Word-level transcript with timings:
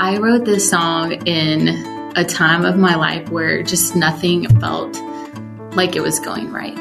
I 0.00 0.16
wrote 0.16 0.46
this 0.46 0.70
song 0.70 1.12
in 1.26 1.68
a 2.16 2.24
time 2.24 2.64
of 2.64 2.78
my 2.78 2.94
life 2.94 3.28
where 3.28 3.62
just 3.62 3.94
nothing 3.94 4.48
felt 4.58 4.98
like 5.76 5.94
it 5.94 6.00
was 6.00 6.18
going 6.18 6.50
right. 6.50 6.78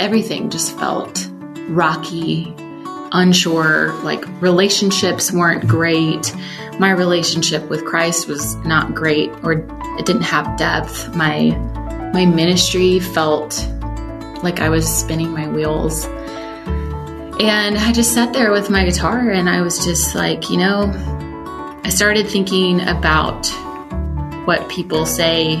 Everything 0.00 0.48
just 0.48 0.74
felt 0.78 1.28
rocky, 1.68 2.50
unsure, 3.12 3.92
like 4.04 4.24
relationships 4.40 5.30
weren't 5.30 5.68
great. 5.68 6.34
My 6.78 6.92
relationship 6.92 7.68
with 7.68 7.84
Christ 7.84 8.26
was 8.26 8.56
not 8.64 8.94
great 8.94 9.30
or 9.42 9.52
it 9.98 10.06
didn't 10.06 10.22
have 10.22 10.56
depth. 10.56 11.14
My 11.14 11.50
my 12.14 12.24
ministry 12.24 13.00
felt 13.00 13.68
like 14.42 14.60
I 14.60 14.70
was 14.70 14.88
spinning 14.88 15.30
my 15.30 15.46
wheels. 15.46 16.06
And 17.38 17.76
I 17.76 17.92
just 17.92 18.14
sat 18.14 18.32
there 18.32 18.50
with 18.50 18.70
my 18.70 18.86
guitar 18.86 19.28
and 19.28 19.50
I 19.50 19.60
was 19.60 19.84
just 19.84 20.14
like, 20.14 20.48
you 20.48 20.56
know, 20.56 20.90
I 21.84 21.88
started 21.88 22.28
thinking 22.28 22.80
about 22.80 23.48
what 24.46 24.68
people 24.68 25.04
say 25.04 25.54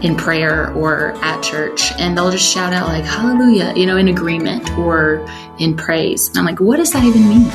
in 0.00 0.14
prayer 0.14 0.72
or 0.74 1.16
at 1.24 1.42
church, 1.42 1.90
and 1.98 2.16
they'll 2.16 2.30
just 2.30 2.48
shout 2.48 2.72
out, 2.72 2.86
like, 2.86 3.04
hallelujah, 3.04 3.72
you 3.74 3.84
know, 3.84 3.96
in 3.96 4.06
agreement 4.06 4.70
or 4.78 5.26
in 5.58 5.76
praise. 5.76 6.28
And 6.28 6.38
I'm 6.38 6.44
like, 6.44 6.60
what 6.60 6.76
does 6.76 6.92
that 6.92 7.02
even 7.02 7.28
mean? 7.28 7.48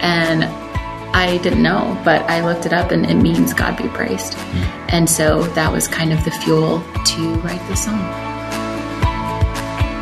And 0.00 0.44
I 1.14 1.36
didn't 1.42 1.62
know, 1.62 2.00
but 2.02 2.22
I 2.30 2.42
looked 2.42 2.64
it 2.64 2.72
up 2.72 2.92
and 2.92 3.04
it 3.04 3.16
means 3.16 3.52
God 3.52 3.76
be 3.76 3.88
praised. 3.88 4.34
And 4.88 5.08
so 5.08 5.42
that 5.48 5.70
was 5.70 5.86
kind 5.86 6.14
of 6.14 6.24
the 6.24 6.30
fuel 6.30 6.82
to 7.04 7.34
write 7.40 7.60
the 7.68 7.76
song. 7.76 8.00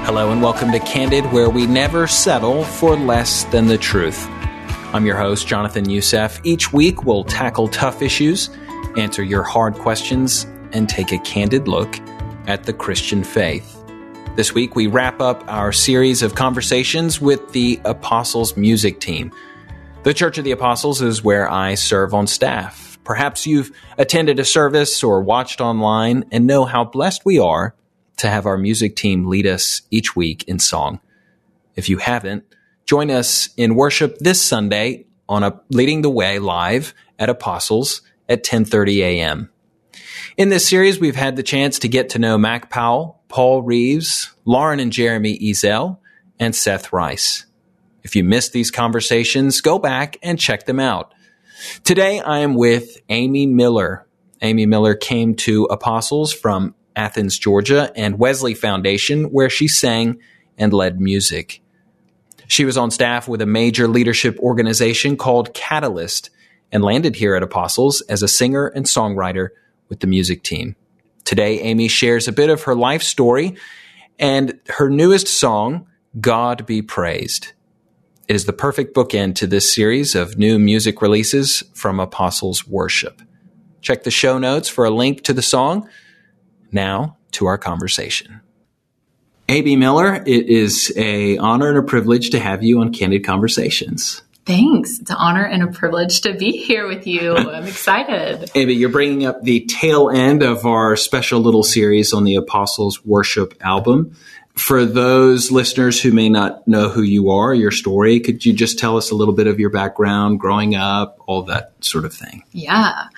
Hello, 0.05 0.31
and 0.31 0.41
welcome 0.41 0.71
to 0.71 0.79
Candid, 0.79 1.25
where 1.33 1.51
we 1.51 1.67
never 1.67 2.07
settle 2.07 2.63
for 2.63 2.97
less 2.97 3.43
than 3.47 3.67
the 3.67 3.79
truth. 3.79 4.29
I'm 4.93 5.05
your 5.05 5.17
host, 5.17 5.49
Jonathan 5.49 5.91
Youssef. 5.91 6.41
Each 6.45 6.73
week, 6.73 7.05
we'll 7.05 7.25
tackle 7.25 7.67
tough 7.69 8.03
issues, 8.03 8.49
answer 8.97 9.23
your 9.23 9.43
hard 9.43 9.75
questions, 9.75 10.45
and 10.73 10.89
take 10.89 11.11
a 11.11 11.19
candid 11.19 11.67
look 11.67 11.99
at 12.47 12.65
the 12.65 12.73
Christian 12.73 13.25
faith. 13.25 13.83
This 14.37 14.55
week, 14.55 14.77
we 14.77 14.87
wrap 14.87 15.21
up 15.21 15.43
our 15.49 15.73
series 15.73 16.23
of 16.23 16.37
conversations 16.37 17.21
with 17.21 17.53
the 17.53 17.81
Apostles 17.85 18.57
Music 18.57 19.01
Team. 19.01 19.33
The 20.05 20.15
Church 20.15 20.39
of 20.39 20.45
the 20.45 20.53
Apostles 20.53 21.03
is 21.03 21.23
where 21.23 21.51
I 21.51 21.75
serve 21.75 22.15
on 22.15 22.29
staff. 22.29 22.99
Perhaps 23.03 23.45
you've 23.45 23.73
attended 23.99 24.39
a 24.39 24.45
service 24.45 25.03
or 25.03 25.21
watched 25.21 25.61
online 25.61 26.25
and 26.31 26.47
know 26.47 26.65
how 26.65 26.85
blessed 26.85 27.25
we 27.25 27.41
are 27.41 27.75
to 28.19 28.29
have 28.29 28.47
our 28.47 28.57
music 28.57 28.95
team 28.95 29.27
lead 29.27 29.47
us 29.49 29.83
each 29.91 30.15
week 30.15 30.45
in 30.45 30.61
song. 30.61 31.01
If 31.75 31.89
you 31.89 31.99
haven't, 31.99 32.45
Join 32.87 33.11
us 33.11 33.49
in 33.57 33.75
worship 33.75 34.17
this 34.19 34.41
Sunday 34.41 35.07
on 35.29 35.43
a 35.43 35.61
Leading 35.71 36.03
the 36.03 36.11
Way 36.11 36.39
live 36.39 36.95
at 37.19 37.29
Apostles 37.29 38.01
at 38.29 38.45
10:30 38.45 38.99
a.m. 38.99 39.51
In 40.37 40.51
this 40.51 40.69
series, 40.69 41.01
we've 41.01 41.17
had 41.17 41.35
the 41.35 41.43
chance 41.43 41.81
to 41.81 41.89
get 41.89 42.11
to 42.11 42.21
know 42.21 42.39
Mac 42.39 42.71
Powell, 42.71 43.23
Paul 43.27 43.63
Reeves, 43.63 44.33
Lauren 44.45 44.79
and 44.79 44.93
Jeremy 44.93 45.37
Ezel, 45.37 45.99
and 46.39 46.55
Seth 46.55 46.93
Rice. 46.93 47.47
If 48.05 48.15
you 48.15 48.23
missed 48.23 48.53
these 48.53 48.71
conversations, 48.71 49.61
go 49.61 49.81
back 49.81 50.17
and 50.23 50.39
check 50.39 50.67
them 50.67 50.79
out. 50.79 51.13
Today, 51.83 52.21
I 52.21 52.39
am 52.39 52.55
with 52.55 52.99
Amy 53.09 53.47
Miller. 53.47 54.07
Amy 54.43 54.65
Miller 54.65 54.95
came 54.95 55.35
to 55.37 55.65
Apostles 55.65 56.33
from 56.33 56.77
Athens, 56.95 57.37
Georgia, 57.37 57.91
and 57.97 58.21
Wesley 58.21 58.55
Foundation, 58.55 59.25
where 59.25 59.51
she 59.51 59.67
sang 59.67 60.21
and 60.57 60.73
led 60.73 61.01
music. 61.01 61.63
She 62.49 62.65
was 62.65 62.77
on 62.77 62.91
staff 62.91 63.29
with 63.29 63.41
a 63.43 63.47
major 63.47 63.89
leadership 63.89 64.39
organization 64.39 65.17
called 65.17 65.55
Catalyst 65.55 66.31
and 66.73 66.85
landed 66.85 67.17
here 67.17 67.35
at 67.35 67.43
Apostles 67.43 68.01
as 68.03 68.23
a 68.23 68.29
singer 68.29 68.67
and 68.69 68.87
songwriter 68.87 69.49
with 69.89 70.01
the 70.01 70.07
music 70.07 70.43
team. 70.43 70.77
Today, 71.25 71.61
Amy 71.61 71.89
shares 71.89 72.29
a 72.29 72.33
bit 72.33 72.51
of 72.51 72.63
her 72.63 72.75
life 72.75 73.03
story 73.03 73.57
and 74.19 74.59
her 74.69 74.89
newest 74.89 75.29
song, 75.29 75.87
God 76.21 76.67
Be 76.67 76.83
Praised. 76.83 77.53
It 78.29 78.35
is 78.35 78.45
the 78.45 78.53
perfect 78.53 78.95
bookend 78.95 79.37
to 79.37 79.47
this 79.47 79.73
series 79.73 80.15
of 80.15 80.39
new 80.39 80.59
music 80.59 81.03
releases 81.03 81.63
from 81.75 82.01
Apostles 82.01 82.67
Worship. 82.67 83.23
Check 83.81 84.03
the 84.03 84.11
show 84.11 84.39
notes 84.39 84.69
for 84.69 84.85
a 84.85 84.91
link 84.91 85.23
to 85.25 85.33
the 85.33 85.43
song. 85.43 85.89
Now 86.73 87.19
to 87.33 87.47
our 87.47 87.59
conversation. 87.59 88.41
Amy 89.49 89.77
Miller, 89.77 90.15
it 90.27 90.49
is 90.49 90.93
a 90.97 91.39
honor 91.39 91.69
and 91.69 91.79
a 91.79 91.83
privilege 91.83 92.31
to 92.31 92.41
have 92.41 92.65
you 92.65 92.81
on 92.81 92.93
Candid 92.93 93.25
Conversations. 93.25 94.23
Thanks. 94.45 94.99
It's 95.01 95.11
an 95.11 95.17
honor 95.17 95.45
and 95.45 95.63
a 95.63 95.69
privilege 95.69 96.21
to 96.23 96.35
be 96.35 96.53
here 96.53 96.89
with 96.89 97.07
you. 97.07 97.37
I'm 97.37 97.65
excited. 97.65 98.51
Amy, 98.55 98.75
you're 98.75 98.89
bringing 98.89 99.25
up 99.25 99.43
the 99.43 99.67
tail 99.67 100.11
end 100.11 100.43
of 100.43 100.67
our 100.67 100.97
special 100.97 101.41
little 101.41 101.63
series 101.63 102.13
on 102.13 102.25
the 102.25 102.35
Apostles 102.35 103.05
Worship 103.05 103.55
album. 103.61 104.17
For 104.55 104.85
those 104.85 105.53
listeners 105.53 106.01
who 106.01 106.13
may 106.13 106.29
not 106.29 106.67
know 106.67 106.89
who 106.89 107.03
you 107.03 107.31
are, 107.31 107.55
your 107.55 107.71
story, 107.71 108.19
could 108.21 108.45
you 108.45 108.53
just 108.53 108.79
tell 108.79 108.97
us 108.97 109.11
a 109.11 109.15
little 109.15 109.35
bit 109.35 109.47
of 109.47 109.61
your 109.61 109.71
background, 109.71 110.41
growing 110.41 110.75
up, 110.75 111.19
all 111.27 111.43
that 111.45 111.73
sort 111.81 112.05
of 112.05 112.15
thing? 112.15 112.43
Yeah. 112.53 113.09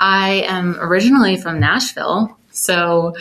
I 0.00 0.44
am 0.46 0.76
originally 0.80 1.36
from 1.36 1.60
Nashville. 1.60 2.36
So 2.50 3.14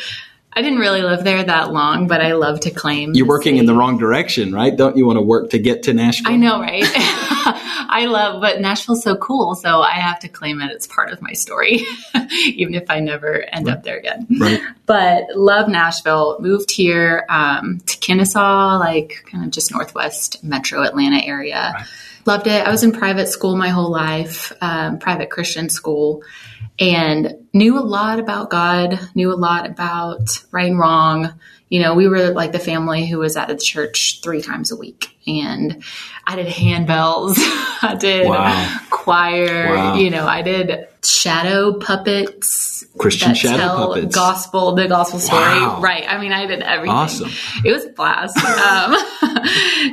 I 0.58 0.62
didn't 0.62 0.80
really 0.80 1.02
live 1.02 1.26
there 1.26 1.44
that 1.44 1.74
long, 1.74 2.08
but 2.08 2.22
I 2.22 2.34
love 2.34 2.62
to 2.62 2.72
claim. 2.72 3.14
You're 3.14 3.28
working 3.28 3.56
city. 3.56 3.60
in 3.60 3.66
the 3.66 3.74
wrong 3.74 3.98
direction, 3.98 4.54
right? 4.54 4.76
Don't 4.76 4.96
you 4.96 5.06
want 5.06 5.18
to 5.18 5.22
work 5.22 5.50
to 5.50 5.60
get 5.60 5.84
to 5.84 5.94
Nashville? 5.94 6.32
I 6.32 6.38
know, 6.38 6.62
right? 6.62 6.84
I 7.88 8.06
love, 8.06 8.42
but 8.42 8.62
Nashville's 8.62 9.04
so 9.04 9.18
cool, 9.18 9.56
so 9.56 9.82
I 9.82 9.96
have 9.96 10.20
to 10.20 10.30
claim 10.30 10.62
it. 10.62 10.72
It's 10.72 10.88
part 10.88 11.12
of 11.12 11.22
my 11.22 11.34
story, 11.34 11.82
even 12.48 12.74
if 12.74 12.90
I 12.90 13.02
never 13.02 13.44
end 13.52 13.68
right. 13.68 13.78
up 13.78 13.84
there 13.84 13.98
again. 13.98 14.28
Right. 14.40 14.62
But 14.86 15.36
love 15.36 15.68
Nashville. 15.68 16.38
Moved 16.40 16.70
here 16.70 17.26
um, 17.28 17.80
to 17.88 17.98
Kennesaw, 17.98 18.78
like 18.78 19.26
kind 19.26 19.44
of 19.44 19.50
just 19.50 19.72
northwest 19.72 20.44
Metro 20.44 20.84
Atlanta 20.84 21.26
area. 21.26 21.74
Right. 21.74 21.88
Loved 22.26 22.48
it. 22.48 22.66
I 22.66 22.72
was 22.72 22.84
in 22.84 22.92
private 22.92 23.28
school 23.28 23.56
my 23.56 23.70
whole 23.70 23.92
life, 23.92 24.52
um, 24.62 25.00
private 25.00 25.30
Christian 25.30 25.70
school 25.70 26.24
and 26.80 27.48
knew 27.54 27.78
a 27.78 27.82
lot 27.82 28.20
about 28.20 28.50
God, 28.50 29.00
knew 29.16 29.34
a 29.34 29.36
lot 29.36 29.66
about 29.66 30.44
right 30.52 30.70
and 30.70 30.80
wrong. 30.80 31.34
You 31.70 31.82
know, 31.82 31.96
we 31.96 32.08
were 32.08 32.30
like 32.30 32.52
the 32.52 32.60
family 32.60 33.08
who 33.08 33.20
was 33.20 33.38
at 33.38 33.48
the 33.48 33.56
church 33.56 34.20
three 34.22 34.42
times 34.42 34.72
a 34.72 34.76
week. 34.76 35.18
And 35.26 35.84
I 36.26 36.36
did 36.36 36.48
handbells, 36.48 37.36
I 37.82 37.96
did 38.00 38.28
wow. 38.28 38.80
choir, 38.90 39.76
wow. 39.76 39.96
you 39.96 40.10
know, 40.10 40.28
I 40.28 40.42
did 40.42 40.88
shadow 41.04 41.80
puppets. 41.80 42.86
Christian 42.98 43.34
shadow 43.34 43.88
puppets. 43.88 44.14
Gospel, 44.14 44.76
the 44.76 44.88
gospel 44.88 45.20
story. 45.20 45.42
Wow. 45.42 45.82
Right. 45.82 46.06
I 46.08 46.20
mean, 46.20 46.32
I 46.32 46.46
did 46.46 46.62
everything. 46.62 46.96
Awesome. 46.96 47.32
It 47.64 47.72
was 47.72 47.86
a 47.86 47.90
blast. 47.90 48.38
um, 48.38 48.96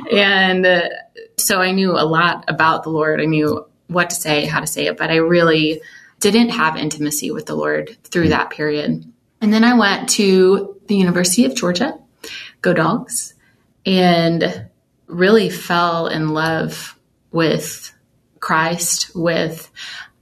and 0.11 0.65
uh, 0.65 0.89
so 1.37 1.61
I 1.61 1.71
knew 1.71 1.91
a 1.91 2.05
lot 2.05 2.45
about 2.47 2.83
the 2.83 2.89
Lord. 2.89 3.21
I 3.21 3.25
knew 3.25 3.65
what 3.87 4.09
to 4.09 4.15
say, 4.15 4.45
how 4.45 4.59
to 4.59 4.67
say 4.67 4.87
it, 4.87 4.97
but 4.97 5.09
I 5.09 5.17
really 5.17 5.81
didn't 6.19 6.49
have 6.49 6.77
intimacy 6.77 7.31
with 7.31 7.45
the 7.45 7.55
Lord 7.55 7.97
through 8.03 8.29
that 8.29 8.49
period. 8.49 9.11
And 9.41 9.53
then 9.53 9.63
I 9.63 9.77
went 9.77 10.09
to 10.11 10.79
the 10.87 10.95
University 10.95 11.45
of 11.45 11.55
Georgia, 11.55 11.97
go 12.61 12.73
dogs, 12.73 13.33
and 13.85 14.69
really 15.07 15.49
fell 15.49 16.07
in 16.07 16.29
love 16.29 16.97
with 17.31 17.93
Christ, 18.39 19.11
with 19.15 19.69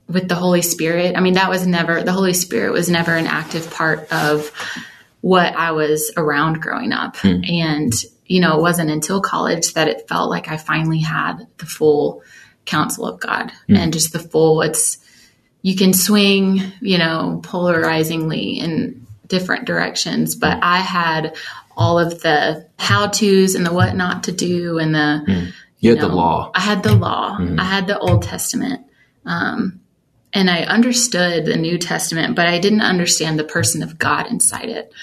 with 0.07 0.27
the 0.27 0.35
Holy 0.35 0.61
Spirit. 0.61 1.15
I 1.15 1.21
mean, 1.21 1.35
that 1.35 1.49
was 1.49 1.65
never 1.65 2.03
the 2.03 2.11
Holy 2.11 2.33
Spirit 2.33 2.73
was 2.73 2.89
never 2.89 3.15
an 3.15 3.27
active 3.27 3.71
part 3.71 4.11
of 4.11 4.51
what 5.21 5.55
I 5.55 5.71
was 5.71 6.11
around 6.17 6.61
growing 6.61 6.91
up. 6.91 7.17
Hmm. 7.17 7.41
And, 7.47 7.93
you 8.31 8.39
know, 8.39 8.57
it 8.57 8.61
wasn't 8.61 8.89
until 8.89 9.19
college 9.19 9.73
that 9.73 9.89
it 9.89 10.07
felt 10.07 10.29
like 10.29 10.47
I 10.47 10.55
finally 10.55 11.01
had 11.01 11.45
the 11.57 11.65
full 11.65 12.23
counsel 12.65 13.05
of 13.05 13.19
God 13.19 13.51
hmm. 13.67 13.75
and 13.75 13.91
just 13.91 14.13
the 14.13 14.19
full 14.19 14.61
it's 14.61 14.99
you 15.61 15.75
can 15.75 15.93
swing, 15.93 16.61
you 16.79 16.97
know, 16.97 17.41
polarizingly 17.43 18.59
in 18.59 19.05
different 19.27 19.65
directions. 19.65 20.35
But 20.35 20.59
I 20.63 20.77
had 20.77 21.35
all 21.75 21.99
of 21.99 22.21
the 22.21 22.67
how 22.79 23.07
to's 23.07 23.53
and 23.55 23.65
the 23.65 23.73
what 23.73 23.95
not 23.95 24.23
to 24.23 24.31
do 24.31 24.79
and 24.79 24.95
the 24.95 25.23
mm. 25.27 25.45
you, 25.47 25.53
you 25.79 25.89
had 25.91 25.99
know, 25.99 26.07
the 26.07 26.15
law. 26.15 26.51
I 26.55 26.61
had 26.61 26.83
the 26.83 26.95
law. 26.95 27.37
Mm. 27.37 27.59
I 27.59 27.65
had 27.65 27.85
the 27.85 27.99
Old 27.99 28.23
Testament. 28.23 28.85
Um, 29.25 29.81
and 30.33 30.49
I 30.49 30.61
understood 30.61 31.45
the 31.45 31.57
New 31.57 31.77
Testament, 31.77 32.35
but 32.35 32.47
I 32.47 32.59
didn't 32.59 32.81
understand 32.81 33.37
the 33.37 33.43
person 33.43 33.83
of 33.83 33.99
God 33.99 34.27
inside 34.27 34.69
it 34.69 34.93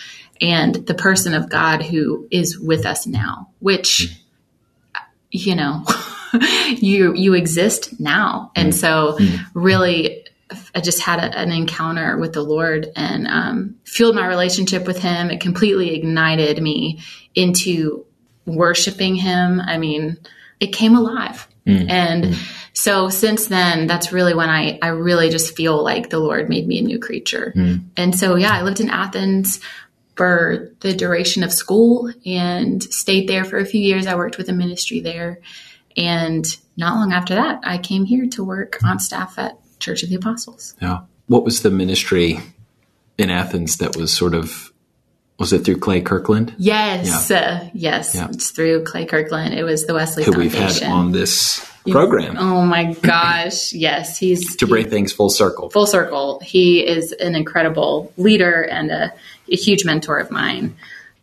and 0.41 0.75
the 0.75 0.95
person 0.95 1.35
of 1.35 1.49
God 1.51 1.83
who 1.83 2.29
is 2.31 2.59
with 2.59 2.87
us 2.87 3.07
now, 3.07 3.51
which, 3.61 4.09
mm. 4.95 5.03
you 5.31 5.55
know, 5.55 5.85
you 6.77 7.15
you 7.15 7.35
exist 7.35 7.99
now, 8.01 8.53
and 8.55 8.69
hmm. 8.69 8.79
so 8.79 9.17
hmm. 9.19 9.37
really 9.55 10.25
I 10.75 10.81
just 10.81 11.01
had 11.01 11.19
a, 11.19 11.39
an 11.39 11.53
encounter 11.53 12.17
with 12.17 12.33
the 12.33 12.43
Lord 12.43 12.89
and 12.97 13.27
um, 13.27 13.77
fueled 13.85 14.15
my 14.15 14.27
relationship 14.27 14.87
with 14.87 14.99
Him. 14.99 15.31
It 15.31 15.41
completely 15.41 15.95
ignited 15.95 16.63
me 16.63 17.01
into 17.35 18.07
worshiping 18.47 19.15
Him. 19.15 19.61
I 19.61 19.79
mean, 19.79 20.17
it 20.61 20.69
came 20.69 20.97
alive. 20.97 21.47
Mm. 21.67 21.91
And 21.91 22.25
mm. 22.25 22.69
so 22.73 23.11
since 23.11 23.47
then, 23.47 23.87
that's 23.87 24.13
really 24.13 24.35
when 24.35 24.49
I, 24.49 24.79
I 24.81 24.89
really 24.89 25.29
just 25.29 25.55
feel 25.55 25.83
like 25.83 26.09
the 26.09 26.19
Lord 26.19 26.49
made 26.49 26.67
me 26.67 26.79
a 26.79 26.83
new 26.83 26.99
creature. 26.99 27.53
Mm. 27.55 27.85
And 27.97 28.19
so, 28.19 28.37
yeah, 28.37 28.53
I 28.53 28.63
lived 28.63 28.81
in 28.81 28.89
Athens 28.89 29.61
for 30.19 30.73
the 30.81 30.93
duration 30.93 31.45
of 31.45 31.53
school 31.53 32.13
and 32.27 32.83
stayed 32.83 33.29
there 33.29 33.45
for 33.45 33.57
a 33.59 33.65
few 33.65 33.81
years. 33.81 34.09
I 34.09 34.17
worked 34.17 34.37
with 34.37 34.49
a 34.49 34.53
ministry 34.53 34.99
there. 34.99 35.39
And 35.97 36.45
not 36.77 36.97
long 36.97 37.13
after 37.13 37.37
that, 37.37 37.61
I 37.63 37.79
came 37.79 38.05
here 38.05 38.27
to 38.27 38.43
work 38.43 38.79
on 38.85 38.99
staff 38.99 39.39
at 39.39 39.57
Church 39.79 40.03
of 40.03 40.09
the 40.09 40.17
Apostles. 40.17 40.75
Yeah. 40.83 41.03
What 41.29 41.45
was 41.45 41.63
the 41.63 41.71
ministry 41.71 42.41
in 43.17 43.31
Athens 43.31 43.77
that 43.77 43.97
was 43.97 44.13
sort 44.13 44.35
of 44.35 44.73
was 45.39 45.53
it 45.53 45.65
through 45.65 45.79
Clay 45.79 46.01
Kirkland? 46.01 46.55
Yes, 46.59 47.31
yeah. 47.31 47.39
uh, 47.39 47.69
yes, 47.73 48.15
yeah. 48.15 48.29
it's 48.31 48.51
through 48.51 48.85
Clay 48.85 49.07
Kirkland. 49.07 49.55
It 49.55 49.63
was 49.63 49.87
the 49.87 49.95
Wesley 49.95 50.25
who 50.25 50.33
Foundation. 50.33 50.61
we've 50.61 50.81
had 50.81 50.91
on 50.91 51.13
this 51.13 51.65
program. 51.89 52.37
Oh 52.39 52.67
my 52.67 52.93
gosh, 52.95 53.73
yes, 53.73 54.19
he's 54.19 54.57
to 54.57 54.67
bring 54.67 54.85
he, 54.85 54.91
things 54.91 55.13
full 55.13 55.31
circle. 55.31 55.71
Full 55.71 55.87
circle. 55.87 56.41
He 56.41 56.85
is 56.87 57.13
an 57.13 57.37
incredible 57.37 58.13
leader 58.17 58.63
and 58.63 58.91
a, 58.91 59.13
a 59.51 59.57
huge 59.57 59.85
mentor 59.85 60.19
of 60.19 60.31
mine. 60.31 60.77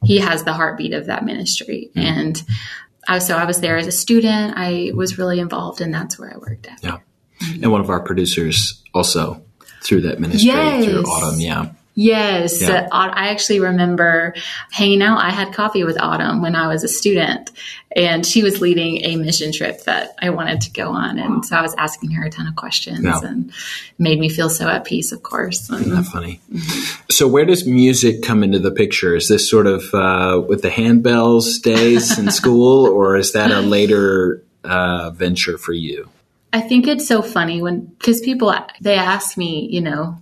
He 0.04 0.20
has 0.20 0.44
the 0.44 0.54
heartbeat 0.54 0.94
of 0.94 1.08
that 1.08 1.26
ministry, 1.26 1.90
mm. 1.96 2.02
and 2.02 2.42
I, 3.08 3.20
so 3.20 3.36
I 3.36 3.46
was 3.46 3.60
there 3.60 3.78
as 3.78 3.88
a 3.88 3.92
student. 3.92 4.54
I 4.56 4.92
was 4.94 5.18
really 5.18 5.40
involved, 5.40 5.82
and 5.82 5.94
that's 5.94 6.18
where 6.18 6.34
I 6.34 6.38
worked 6.38 6.68
at. 6.68 6.82
Yeah, 6.84 7.00
and 7.42 7.70
one 7.72 7.82
of 7.82 7.90
our 7.90 8.00
producers 8.00 8.82
also 8.94 9.42
through 9.82 10.02
that 10.02 10.20
ministry 10.20 10.48
yes. 10.48 10.86
through 10.86 11.02
Autumn. 11.04 11.40
Yeah. 11.40 11.72
Yes, 11.98 12.62
yeah. 12.62 12.90
uh, 12.92 13.10
I 13.14 13.30
actually 13.30 13.62
remember 13.62 14.36
hanging 14.70 15.02
out. 15.02 15.24
I 15.24 15.30
had 15.30 15.54
coffee 15.54 15.86
with 15.86 16.00
Autumn 16.00 16.42
when 16.42 16.54
I 16.54 16.68
was 16.68 16.84
a 16.84 16.90
student, 16.90 17.52
and 17.96 18.26
she 18.26 18.44
was 18.44 18.60
leading 18.60 18.98
a 19.06 19.16
mission 19.16 19.54
trip 19.54 19.86
that 19.86 20.14
I 20.22 20.30
wanted 20.32 20.60
to 20.62 20.72
go 20.72 20.90
on. 20.90 21.18
And 21.18 21.46
so 21.46 21.56
I 21.56 21.62
was 21.62 21.74
asking 21.78 22.12
her 22.12 22.26
a 22.26 22.30
ton 22.30 22.48
of 22.48 22.56
questions 22.58 23.06
yeah. 23.06 23.22
and 23.24 23.54
made 23.98 24.20
me 24.20 24.28
feel 24.28 24.50
so 24.50 24.68
at 24.68 24.84
peace, 24.84 25.14
of 25.14 25.24
course. 25.24 25.70
Isn't 25.70 25.90
that 25.90 26.04
funny? 26.04 26.42
Mm-hmm. 26.52 27.06
So, 27.10 27.30
where 27.30 27.46
does 27.46 27.66
music 27.66 28.22
come 28.22 28.44
into 28.44 28.60
the 28.60 28.72
picture? 28.72 29.16
Is 29.16 29.30
this 29.30 29.50
sort 29.50 29.66
of 29.66 29.94
uh, 29.94 30.42
with 30.46 30.64
the 30.64 30.70
handbells 30.70 31.62
days 31.62 32.20
in 32.20 32.30
school, 32.40 32.88
or 32.88 33.16
is 33.16 33.32
that 33.32 33.52
a 33.52 33.62
later 33.62 34.44
uh, 34.66 35.12
venture 35.12 35.58
for 35.58 35.72
you? 35.72 36.10
I 36.52 36.62
think 36.62 36.88
it's 36.88 37.08
so 37.08 37.22
funny 37.22 37.62
when, 37.62 37.86
because 37.86 38.22
people, 38.22 38.54
they 38.80 38.96
ask 38.96 39.36
me, 39.36 39.68
you 39.70 39.82
know, 39.82 40.18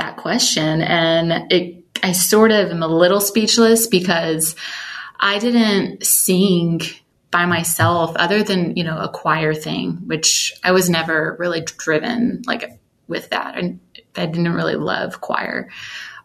that 0.00 0.16
question. 0.16 0.82
And 0.82 1.52
it, 1.52 1.84
I 2.02 2.12
sort 2.12 2.50
of 2.50 2.70
am 2.70 2.82
a 2.82 2.88
little 2.88 3.20
speechless 3.20 3.86
because 3.86 4.56
I 5.18 5.38
didn't 5.38 6.04
sing 6.04 6.80
by 7.30 7.46
myself 7.46 8.16
other 8.16 8.42
than, 8.42 8.76
you 8.76 8.84
know, 8.84 8.98
a 8.98 9.08
choir 9.08 9.54
thing, 9.54 9.92
which 10.06 10.52
I 10.64 10.72
was 10.72 10.90
never 10.90 11.36
really 11.38 11.60
driven 11.60 12.42
like 12.46 12.80
with 13.06 13.30
that. 13.30 13.58
And 13.58 13.80
I 14.16 14.26
didn't 14.26 14.54
really 14.54 14.76
love 14.76 15.20
choir. 15.20 15.68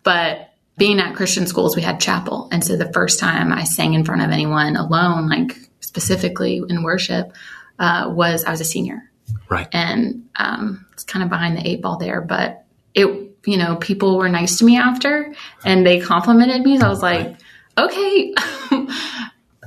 But 0.03 0.49
being 0.77 0.99
at 0.99 1.15
Christian 1.15 1.45
schools, 1.45 1.75
we 1.75 1.81
had 1.81 1.99
chapel. 1.99 2.47
And 2.51 2.63
so 2.63 2.75
the 2.75 2.91
first 2.91 3.19
time 3.19 3.51
I 3.51 3.65
sang 3.65 3.93
in 3.93 4.05
front 4.05 4.21
of 4.21 4.31
anyone 4.31 4.75
alone, 4.75 5.29
like 5.29 5.57
specifically 5.81 6.61
in 6.67 6.83
worship, 6.83 7.33
uh, 7.77 8.11
was 8.13 8.45
I 8.45 8.51
was 8.51 8.61
a 8.61 8.65
senior. 8.65 9.11
Right. 9.49 9.67
And 9.71 10.29
um, 10.35 10.85
it's 10.93 11.03
kind 11.03 11.23
of 11.23 11.29
behind 11.29 11.57
the 11.57 11.67
eight 11.67 11.81
ball 11.81 11.97
there, 11.97 12.21
but 12.21 12.65
it 12.93 13.34
you 13.45 13.57
know, 13.57 13.75
people 13.75 14.17
were 14.17 14.29
nice 14.29 14.59
to 14.59 14.65
me 14.65 14.77
after 14.77 15.33
and 15.63 15.85
they 15.85 15.99
complimented 15.99 16.63
me. 16.63 16.79
So 16.79 16.85
I 16.85 16.89
was 16.89 17.01
like, 17.01 17.37
okay, 17.77 18.33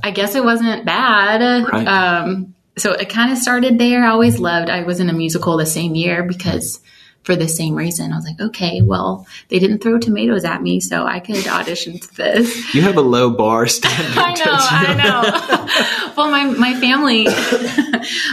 I 0.02 0.10
guess 0.12 0.34
it 0.34 0.44
wasn't 0.44 0.84
bad. 0.84 1.68
Right. 1.68 1.86
Um, 1.86 2.54
so 2.76 2.92
it 2.92 3.08
kind 3.08 3.32
of 3.32 3.38
started 3.38 3.78
there. 3.78 4.04
I 4.04 4.10
always 4.10 4.38
loved, 4.38 4.70
I 4.70 4.82
was 4.82 5.00
in 5.00 5.10
a 5.10 5.12
musical 5.12 5.56
the 5.56 5.66
same 5.66 5.94
year 5.94 6.22
because 6.22 6.80
for 7.28 7.36
the 7.36 7.48
same 7.48 7.74
reason. 7.74 8.10
I 8.10 8.16
was 8.16 8.24
like, 8.24 8.40
okay, 8.40 8.80
well, 8.80 9.26
they 9.48 9.58
didn't 9.58 9.80
throw 9.82 9.98
tomatoes 9.98 10.46
at 10.46 10.62
me, 10.62 10.80
so 10.80 11.04
I 11.04 11.20
could 11.20 11.46
audition 11.46 11.98
to 11.98 12.14
this. 12.14 12.74
You 12.74 12.80
have 12.82 12.96
a 12.96 13.02
low 13.02 13.30
bar 13.30 13.66
standard. 13.66 14.16
I 14.16 14.34
know, 14.34 14.44
I 14.46 14.94
know. 14.94 16.14
well, 16.16 16.30
my, 16.30 16.44
my 16.44 16.80
family, 16.80 17.26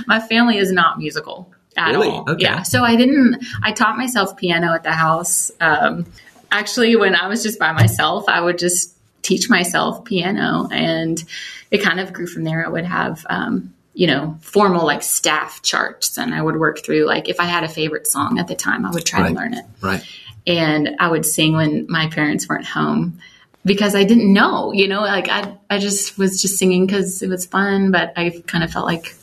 my 0.08 0.22
family 0.22 0.58
is 0.58 0.72
not 0.72 0.98
musical 0.98 1.52
at 1.78 1.92
really? 1.92 2.10
all. 2.10 2.30
Okay. 2.30 2.44
Yeah. 2.44 2.64
So 2.64 2.84
I 2.84 2.96
didn't, 2.96 3.44
I 3.64 3.72
taught 3.72 3.98
myself 3.98 4.38
piano 4.38 4.74
at 4.74 4.84
the 4.84 4.92
house. 4.92 5.52
Um, 5.60 6.06
actually, 6.52 6.96
when 6.96 7.16
I 7.16 7.28
was 7.28 7.44
just 7.44 7.60
by 7.60 7.72
myself, 7.72 8.26
I 8.28 8.42
would 8.42 8.58
just 8.58 8.96
teach 9.22 9.50
myself 9.50 10.06
piano 10.06 10.68
and 10.72 11.24
it 11.72 11.82
kind 11.82 12.00
of 12.00 12.14
grew 12.14 12.28
from 12.28 12.44
there. 12.44 12.66
I 12.66 12.70
would 12.70 12.86
have, 12.86 13.26
um, 13.30 13.74
you 13.94 14.08
know, 14.08 14.38
formal 14.42 14.86
like 14.86 15.04
staff 15.04 15.62
charts 15.62 16.18
and 16.18 16.34
I 16.34 16.42
would 16.42 16.58
work 16.58 16.84
through 16.86 17.06
like 17.06 17.30
if 17.30 17.40
I 17.40 17.46
had 17.46 17.64
a 17.64 17.70
favorite 17.70 18.08
song 18.08 18.40
at 18.40 18.48
the 18.48 18.56
time, 18.56 18.86
I 18.86 18.92
would 18.92 19.06
try 19.06 19.22
right. 19.22 19.30
to 19.30 19.36
learn 19.36 19.54
it. 19.54 19.66
Right. 19.82 20.06
And 20.48 20.98
I 21.00 21.10
would 21.10 21.26
sing 21.26 21.54
when 21.54 21.88
my 21.90 22.08
parents 22.08 22.48
weren't 22.48 22.66
home 22.66 23.20
because 23.66 23.96
I 23.96 24.04
didn't 24.04 24.32
know, 24.32 24.74
you 24.74 24.88
know, 24.88 25.02
like 25.02 25.28
I, 25.28 25.58
I 25.70 25.80
just 25.80 26.20
was 26.20 26.42
just 26.42 26.58
singing 26.58 26.86
because 26.86 27.24
it 27.24 27.30
was 27.30 27.48
fun, 27.48 27.90
but 27.92 28.14
I 28.16 28.44
kind 28.46 28.64
of 28.64 28.72
felt 28.72 28.86
like 28.86 29.16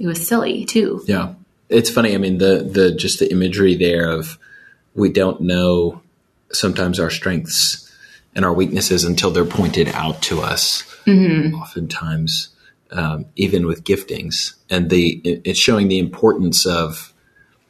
it 0.00 0.06
was 0.06 0.26
silly 0.26 0.64
too. 0.64 1.02
Yeah 1.06 1.34
it's 1.74 1.90
funny. 1.90 2.14
I 2.14 2.18
mean, 2.18 2.38
the 2.38 2.62
the 2.62 2.94
just 2.94 3.18
the 3.18 3.30
imagery 3.30 3.74
there 3.74 4.08
of 4.08 4.38
we 4.94 5.10
don't 5.10 5.40
know 5.40 6.00
sometimes 6.52 7.00
our 7.00 7.10
strengths 7.10 7.92
and 8.34 8.44
our 8.44 8.52
weaknesses 8.52 9.04
until 9.04 9.30
they're 9.30 9.44
pointed 9.44 9.88
out 9.88 10.22
to 10.22 10.40
us. 10.40 10.82
Mm-hmm. 11.06 11.54
Oftentimes, 11.54 12.48
um, 12.90 13.26
even 13.36 13.66
with 13.66 13.84
giftings, 13.84 14.54
and 14.70 14.88
the 14.88 15.20
it's 15.44 15.58
showing 15.58 15.88
the 15.88 15.98
importance 15.98 16.64
of 16.64 17.12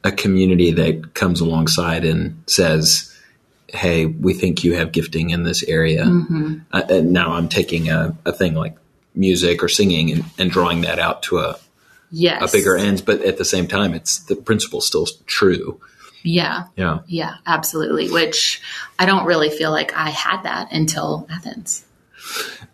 a 0.05 0.13
community 0.13 0.71
that 0.73 1.15
comes 1.15 1.41
alongside 1.41 2.05
and 2.05 2.43
says, 2.47 3.17
"Hey, 3.69 4.07
we 4.07 4.35
think 4.35 4.63
you 4.63 4.75
have 4.75 4.93
gifting 4.93 5.31
in 5.31 5.43
this 5.43 5.63
area." 5.65 6.05
Mm-hmm. 6.05 6.59
Uh, 6.73 6.83
and 6.89 7.13
now 7.13 7.33
I'm 7.33 7.49
taking 7.49 7.89
a, 7.89 8.17
a 8.25 8.33
thing 8.33 8.55
like 8.55 8.77
music 9.15 9.63
or 9.63 9.69
singing 9.69 10.11
and, 10.11 10.25
and 10.39 10.51
drawing 10.51 10.83
that 10.83 10.99
out 10.99 11.23
to 11.25 11.39
a 11.39 11.59
yes. 12.11 12.43
a 12.49 12.57
bigger 12.57 12.77
end, 12.77 13.05
but 13.05 13.21
at 13.23 13.39
the 13.39 13.45
same 13.45 13.67
time, 13.67 13.95
it's 13.95 14.19
the 14.21 14.37
principle 14.37 14.81
still 14.81 15.07
true. 15.27 15.81
Yeah. 16.23 16.65
Yeah. 16.77 17.01
Yeah, 17.07 17.37
absolutely. 17.47 18.11
Which 18.11 18.61
I 18.99 19.07
don't 19.07 19.27
really 19.27 19.51
feel 19.51 19.71
like 19.71 19.95
I 19.95 20.11
had 20.11 20.43
that 20.45 20.73
until 20.73 21.29
Athens. 21.31 21.85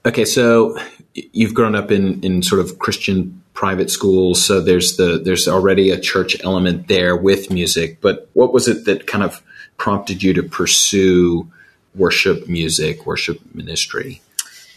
Okay, 0.07 0.25
so 0.25 0.79
you've 1.15 1.55
grown 1.55 1.75
up 1.75 1.91
in, 1.91 2.23
in 2.23 2.43
sort 2.43 2.61
of 2.61 2.79
Christian 2.79 3.43
private 3.53 3.91
schools, 3.91 4.43
so 4.43 4.61
there's 4.61 4.97
the 4.97 5.21
there's 5.23 5.47
already 5.49 5.91
a 5.91 6.01
church 6.01 6.43
element 6.43 6.89
there 6.89 7.17
with 7.17 7.51
music. 7.51 8.01
But 8.01 8.31
what 8.33 8.53
was 8.53 8.69
it 8.69 8.85
that 8.87 9.07
kind 9.07 9.25
of 9.25 9.43
prompted 9.77 10.23
you 10.23 10.33
to 10.35 10.43
pursue 10.43 11.51
worship 11.95 12.49
music, 12.49 13.05
worship 13.05 13.41
ministry, 13.55 14.23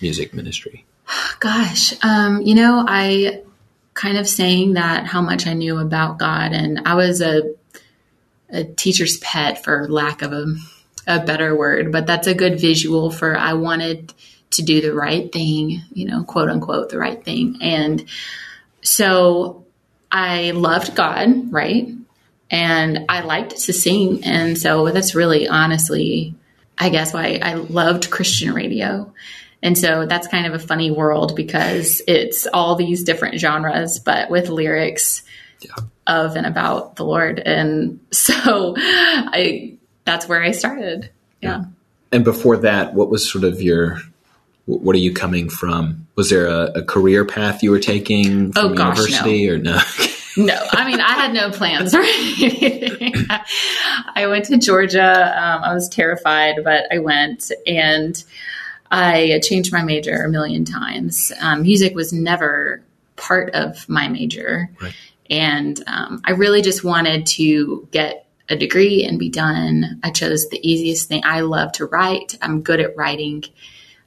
music 0.01 0.33
ministry? 0.33 0.83
Gosh, 1.39 1.93
um, 2.03 2.41
you 2.41 2.55
know, 2.55 2.83
I 2.87 3.43
kind 3.93 4.17
of 4.17 4.27
saying 4.27 4.73
that 4.73 5.05
how 5.05 5.21
much 5.21 5.47
I 5.47 5.53
knew 5.53 5.77
about 5.77 6.19
God. 6.19 6.51
And 6.53 6.81
I 6.85 6.95
was 6.95 7.21
a, 7.21 7.53
a 8.49 8.63
teacher's 8.63 9.17
pet, 9.17 9.63
for 9.63 9.87
lack 9.87 10.21
of 10.21 10.33
a, 10.33 10.55
a 11.07 11.19
better 11.19 11.55
word, 11.55 11.91
but 11.91 12.07
that's 12.07 12.27
a 12.27 12.33
good 12.33 12.59
visual 12.59 13.11
for 13.11 13.37
I 13.37 13.53
wanted 13.53 14.13
to 14.51 14.61
do 14.61 14.81
the 14.81 14.93
right 14.93 15.31
thing, 15.31 15.81
you 15.91 16.05
know, 16.05 16.23
quote 16.23 16.49
unquote, 16.49 16.89
the 16.89 16.97
right 16.97 17.23
thing. 17.23 17.57
And 17.61 18.05
so 18.81 19.65
I 20.11 20.51
loved 20.51 20.95
God, 20.95 21.51
right? 21.51 21.89
And 22.51 23.05
I 23.09 23.21
liked 23.21 23.57
to 23.57 23.73
sing. 23.73 24.23
And 24.23 24.57
so 24.57 24.89
that's 24.91 25.15
really 25.15 25.47
honestly, 25.47 26.35
I 26.77 26.89
guess, 26.89 27.13
why 27.13 27.39
I 27.41 27.55
loved 27.55 28.11
Christian 28.11 28.53
radio. 28.53 29.11
And 29.63 29.77
so 29.77 30.05
that's 30.05 30.27
kind 30.27 30.45
of 30.45 30.53
a 30.53 30.59
funny 30.59 30.91
world 30.91 31.35
because 31.37 32.01
it's 32.05 32.45
all 32.47 32.75
these 32.75 33.05
different 33.05 33.39
genres, 33.39 33.97
but 33.97 34.29
with 34.29 34.49
lyrics 34.49 35.23
yeah. 35.61 35.71
of 36.05 36.35
and 36.35 36.45
about 36.45 36.97
the 36.97 37.05
Lord. 37.05 37.39
And 37.39 38.01
so 38.11 38.75
I 38.77 39.77
that's 40.03 40.27
where 40.27 40.43
I 40.43 40.51
started. 40.51 41.09
Yeah. 41.41 41.59
yeah. 41.59 41.65
And 42.11 42.25
before 42.25 42.57
that, 42.57 42.93
what 42.93 43.09
was 43.09 43.31
sort 43.31 43.45
of 43.45 43.61
your 43.61 44.01
what 44.65 44.95
are 44.95 44.99
you 44.99 45.13
coming 45.13 45.49
from? 45.49 46.07
Was 46.15 46.29
there 46.29 46.47
a, 46.47 46.71
a 46.75 46.83
career 46.83 47.25
path 47.25 47.63
you 47.63 47.71
were 47.71 47.79
taking 47.79 48.51
from 48.51 48.65
oh, 48.65 48.75
gosh, 48.75 48.97
university 48.97 49.47
no. 49.47 49.53
or 49.53 49.57
no? 49.57 49.81
no, 50.37 50.67
I 50.71 50.85
mean, 50.85 50.99
I 50.99 51.13
had 51.13 51.33
no 51.33 51.51
plans. 51.51 51.93
I 54.15 54.27
went 54.27 54.45
to 54.45 54.57
Georgia. 54.57 55.01
Um, 55.01 55.63
I 55.63 55.73
was 55.73 55.89
terrified, 55.89 56.63
but 56.63 56.85
I 56.93 56.99
went 56.99 57.51
and 57.65 58.23
I 58.93 59.39
changed 59.43 59.73
my 59.73 59.83
major 59.83 60.15
a 60.23 60.29
million 60.29 60.65
times. 60.65 61.31
Um, 61.41 61.63
music 61.63 61.95
was 61.95 62.13
never 62.13 62.83
part 63.15 63.53
of 63.55 63.89
my 63.89 64.07
major. 64.07 64.69
Right. 64.81 64.93
And 65.29 65.83
um, 65.87 66.21
I 66.23 66.31
really 66.31 66.61
just 66.61 66.83
wanted 66.83 67.25
to 67.27 67.87
get 67.91 68.27
a 68.49 68.55
degree 68.55 69.03
and 69.03 69.17
be 69.17 69.29
done. 69.29 69.99
I 70.03 70.11
chose 70.11 70.47
the 70.49 70.59
easiest 70.61 71.07
thing. 71.07 71.23
I 71.25 71.41
love 71.41 71.71
to 71.73 71.85
write, 71.85 72.37
I'm 72.41 72.61
good 72.61 72.79
at 72.79 72.95
writing. 72.95 73.43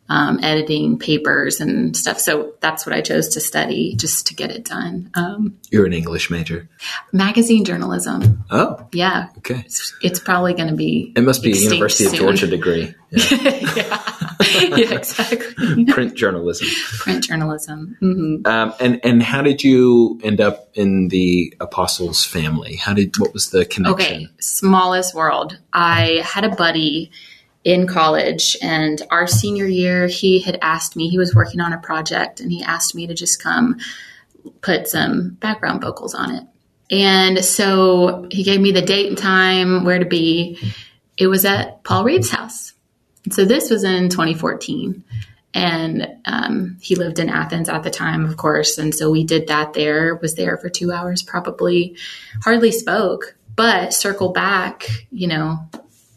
um, 0.08 0.38
editing 0.40 1.00
papers 1.00 1.60
and 1.60 1.96
stuff. 1.96 2.20
So 2.20 2.54
that's 2.60 2.86
what 2.86 2.94
I 2.94 3.00
chose 3.00 3.30
to 3.30 3.40
study 3.40 3.96
just 3.96 4.28
to 4.28 4.34
get 4.36 4.52
it 4.52 4.64
done. 4.64 5.10
Um, 5.14 5.58
You're 5.72 5.84
an 5.84 5.92
English 5.92 6.30
major. 6.30 6.68
Magazine 7.12 7.64
journalism. 7.64 8.44
Oh, 8.48 8.86
yeah. 8.92 9.30
Okay. 9.38 9.62
It's, 9.66 9.92
it's 10.02 10.20
probably 10.20 10.54
going 10.54 10.68
to 10.68 10.76
be. 10.76 11.12
It 11.16 11.22
must 11.24 11.42
be 11.42 11.50
a 11.50 11.56
University 11.56 12.04
soon. 12.04 12.14
of 12.14 12.20
Georgia 12.20 12.46
degree. 12.46 12.94
Yeah. 13.10 13.72
yeah. 13.76 14.25
yeah, 14.54 14.94
exactly. 14.94 15.84
Print 15.88 16.14
journalism. 16.14 16.68
Print 16.98 17.24
journalism. 17.24 17.96
Mm-hmm. 18.00 18.46
Um, 18.46 18.74
and 18.80 19.00
and 19.04 19.22
how 19.22 19.42
did 19.42 19.62
you 19.62 20.20
end 20.22 20.40
up 20.40 20.68
in 20.74 21.08
the 21.08 21.54
Apostles 21.60 22.24
family? 22.24 22.76
How 22.76 22.94
did 22.94 23.18
what 23.18 23.32
was 23.32 23.50
the 23.50 23.64
connection? 23.64 23.94
Okay, 23.94 24.28
smallest 24.40 25.14
world. 25.14 25.58
I 25.72 26.22
had 26.24 26.44
a 26.44 26.54
buddy 26.54 27.10
in 27.66 27.88
college. 27.88 28.56
And 28.62 29.02
our 29.10 29.26
senior 29.26 29.66
year, 29.66 30.06
he 30.06 30.40
had 30.40 30.56
asked 30.62 30.94
me, 30.94 31.08
he 31.08 31.18
was 31.18 31.34
working 31.34 31.60
on 31.60 31.72
a 31.72 31.78
project 31.78 32.38
and 32.38 32.50
he 32.50 32.62
asked 32.62 32.94
me 32.94 33.08
to 33.08 33.14
just 33.14 33.42
come 33.42 33.78
put 34.60 34.86
some 34.86 35.30
background 35.30 35.82
vocals 35.82 36.14
on 36.14 36.32
it. 36.32 36.44
And 36.92 37.44
so 37.44 38.28
he 38.30 38.44
gave 38.44 38.60
me 38.60 38.70
the 38.70 38.82
date 38.82 39.08
and 39.08 39.18
time, 39.18 39.84
where 39.84 39.98
to 39.98 40.04
be. 40.04 40.58
It 41.18 41.26
was 41.26 41.44
at 41.44 41.82
Paul 41.82 42.04
Reeves' 42.04 42.30
house. 42.30 42.72
So 43.30 43.44
this 43.44 43.70
was 43.70 43.84
in 43.84 44.08
2014. 44.08 45.04
And 45.54 46.06
um, 46.26 46.76
he 46.82 46.96
lived 46.96 47.18
in 47.18 47.30
Athens 47.30 47.70
at 47.70 47.82
the 47.82 47.90
time, 47.90 48.26
of 48.26 48.36
course. 48.36 48.76
And 48.76 48.94
so 48.94 49.10
we 49.10 49.24
did 49.24 49.46
that 49.46 49.72
there, 49.72 50.14
was 50.16 50.34
there 50.34 50.58
for 50.58 50.68
two 50.68 50.92
hours, 50.92 51.22
probably 51.22 51.96
hardly 52.42 52.70
spoke, 52.70 53.36
but 53.54 53.94
circle 53.94 54.32
back, 54.32 54.86
you 55.10 55.26
know, 55.28 55.58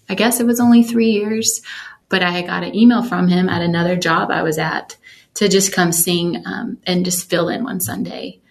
I 0.10 0.16
guess 0.16 0.42
it 0.42 0.46
was 0.46 0.60
only 0.60 0.84
three 0.84 1.12
years, 1.12 1.62
but 2.10 2.22
I 2.22 2.42
got 2.42 2.64
an 2.64 2.76
email 2.76 3.02
from 3.02 3.30
him 3.30 3.48
at 3.48 3.62
another 3.62 3.96
job 3.96 4.30
I 4.30 4.44
was 4.44 4.58
at 4.58 4.98
to 5.36 5.48
just 5.48 5.72
come 5.72 5.94
sing 5.94 6.44
um, 6.46 6.80
and 6.86 7.06
just 7.06 7.30
fill 7.30 7.48
in 7.48 7.64
one 7.64 7.80
Sunday. 7.80 8.42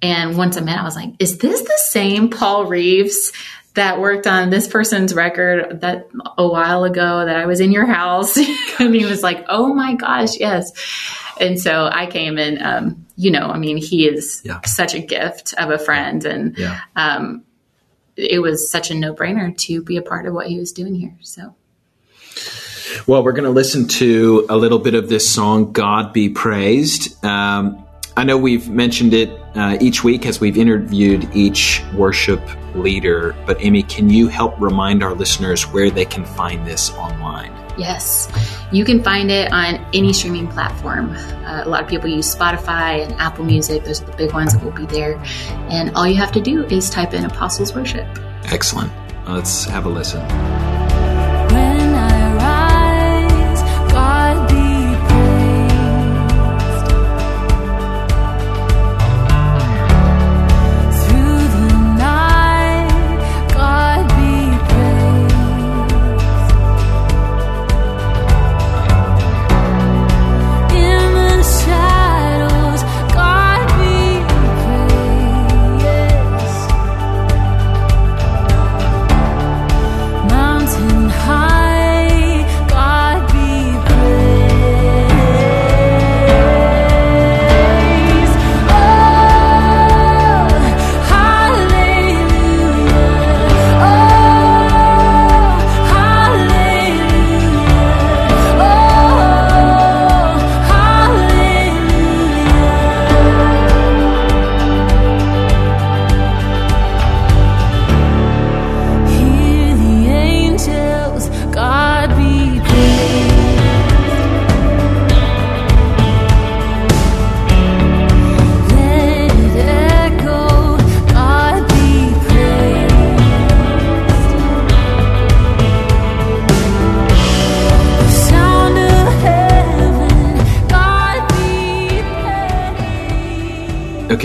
And 0.00 0.38
once 0.38 0.56
I 0.56 0.60
met, 0.60 0.78
I 0.78 0.84
was 0.84 0.96
like, 0.96 1.14
is 1.18 1.36
this 1.36 1.60
the 1.60 1.80
same 1.84 2.30
Paul 2.30 2.64
Reeves 2.64 3.30
that 3.74 4.00
worked 4.00 4.26
on 4.26 4.50
this 4.50 4.66
person's 4.68 5.14
record 5.14 5.80
that 5.80 6.08
a 6.38 6.46
while 6.46 6.84
ago 6.84 7.24
that 7.24 7.36
I 7.36 7.46
was 7.46 7.60
in 7.60 7.72
your 7.72 7.86
house? 7.86 8.36
and 8.78 8.94
he 8.94 9.04
was 9.04 9.22
like, 9.22 9.44
oh 9.48 9.74
my 9.74 9.94
gosh, 9.94 10.38
yes. 10.38 10.72
And 11.40 11.60
so 11.60 11.88
I 11.90 12.06
came 12.06 12.38
and, 12.38 12.62
um, 12.62 13.06
you 13.16 13.30
know, 13.30 13.46
I 13.46 13.58
mean, 13.58 13.76
he 13.76 14.06
is 14.06 14.40
yeah. 14.44 14.60
such 14.64 14.94
a 14.94 15.00
gift 15.00 15.54
of 15.54 15.70
a 15.70 15.78
friend. 15.78 16.24
And 16.24 16.56
yeah. 16.56 16.80
um, 16.94 17.44
it 18.16 18.40
was 18.40 18.70
such 18.70 18.90
a 18.90 18.94
no 18.94 19.14
brainer 19.14 19.56
to 19.58 19.82
be 19.82 19.96
a 19.96 20.02
part 20.02 20.26
of 20.26 20.34
what 20.34 20.46
he 20.46 20.58
was 20.58 20.72
doing 20.72 20.94
here. 20.94 21.16
So. 21.20 21.54
Well, 23.06 23.24
we're 23.24 23.32
going 23.32 23.44
to 23.44 23.50
listen 23.50 23.88
to 23.88 24.46
a 24.48 24.56
little 24.56 24.78
bit 24.78 24.94
of 24.94 25.08
this 25.08 25.28
song, 25.28 25.72
God 25.72 26.12
Be 26.12 26.28
Praised. 26.28 27.22
Um, 27.24 27.83
I 28.16 28.22
know 28.22 28.38
we've 28.38 28.70
mentioned 28.70 29.12
it 29.12 29.40
uh, 29.56 29.76
each 29.80 30.04
week 30.04 30.24
as 30.24 30.38
we've 30.38 30.56
interviewed 30.56 31.28
each 31.34 31.82
worship 31.94 32.40
leader, 32.76 33.34
but 33.44 33.60
Amy, 33.60 33.82
can 33.82 34.08
you 34.08 34.28
help 34.28 34.60
remind 34.60 35.02
our 35.02 35.14
listeners 35.14 35.64
where 35.64 35.90
they 35.90 36.04
can 36.04 36.24
find 36.24 36.64
this 36.64 36.92
online? 36.92 37.52
Yes, 37.76 38.30
you 38.70 38.84
can 38.84 39.02
find 39.02 39.32
it 39.32 39.52
on 39.52 39.84
any 39.92 40.12
streaming 40.12 40.46
platform. 40.46 41.10
Uh, 41.10 41.62
a 41.64 41.68
lot 41.68 41.82
of 41.82 41.88
people 41.88 42.08
use 42.08 42.32
Spotify 42.32 43.04
and 43.04 43.12
Apple 43.14 43.44
Music. 43.44 43.82
Those 43.82 44.00
are 44.02 44.06
the 44.06 44.16
big 44.16 44.32
ones 44.32 44.54
that 44.54 44.62
will 44.62 44.70
be 44.70 44.86
there. 44.86 45.20
And 45.68 45.92
all 45.96 46.06
you 46.06 46.16
have 46.16 46.30
to 46.32 46.40
do 46.40 46.64
is 46.66 46.88
type 46.88 47.14
in 47.14 47.24
Apostles 47.24 47.74
Worship. 47.74 48.06
Excellent. 48.44 48.92
Let's 49.26 49.64
have 49.64 49.86
a 49.86 49.88
listen. 49.88 50.20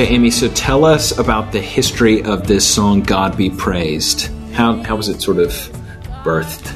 Amy, 0.09 0.31
so 0.31 0.49
tell 0.49 0.85
us 0.85 1.15
about 1.19 1.51
the 1.51 1.61
history 1.61 2.23
of 2.23 2.47
this 2.47 2.67
song, 2.67 3.03
God 3.03 3.37
Be 3.37 3.51
Praised. 3.51 4.31
How, 4.53 4.81
how 4.81 4.95
was 4.95 5.07
it 5.07 5.21
sort 5.21 5.37
of 5.37 5.51
birthed? 6.23 6.73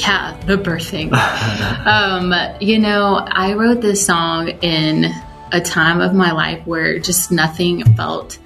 Yeah, 0.00 0.36
the 0.46 0.56
birthing. 0.56 1.12
um, 1.86 2.34
you 2.60 2.80
know, 2.80 3.24
I 3.24 3.52
wrote 3.52 3.82
this 3.82 4.04
song 4.04 4.48
in 4.48 5.04
a 5.52 5.60
time 5.60 6.00
of 6.00 6.12
my 6.12 6.32
life 6.32 6.66
where 6.66 6.98
just 6.98 7.30
nothing 7.30 7.84
felt 7.94 8.36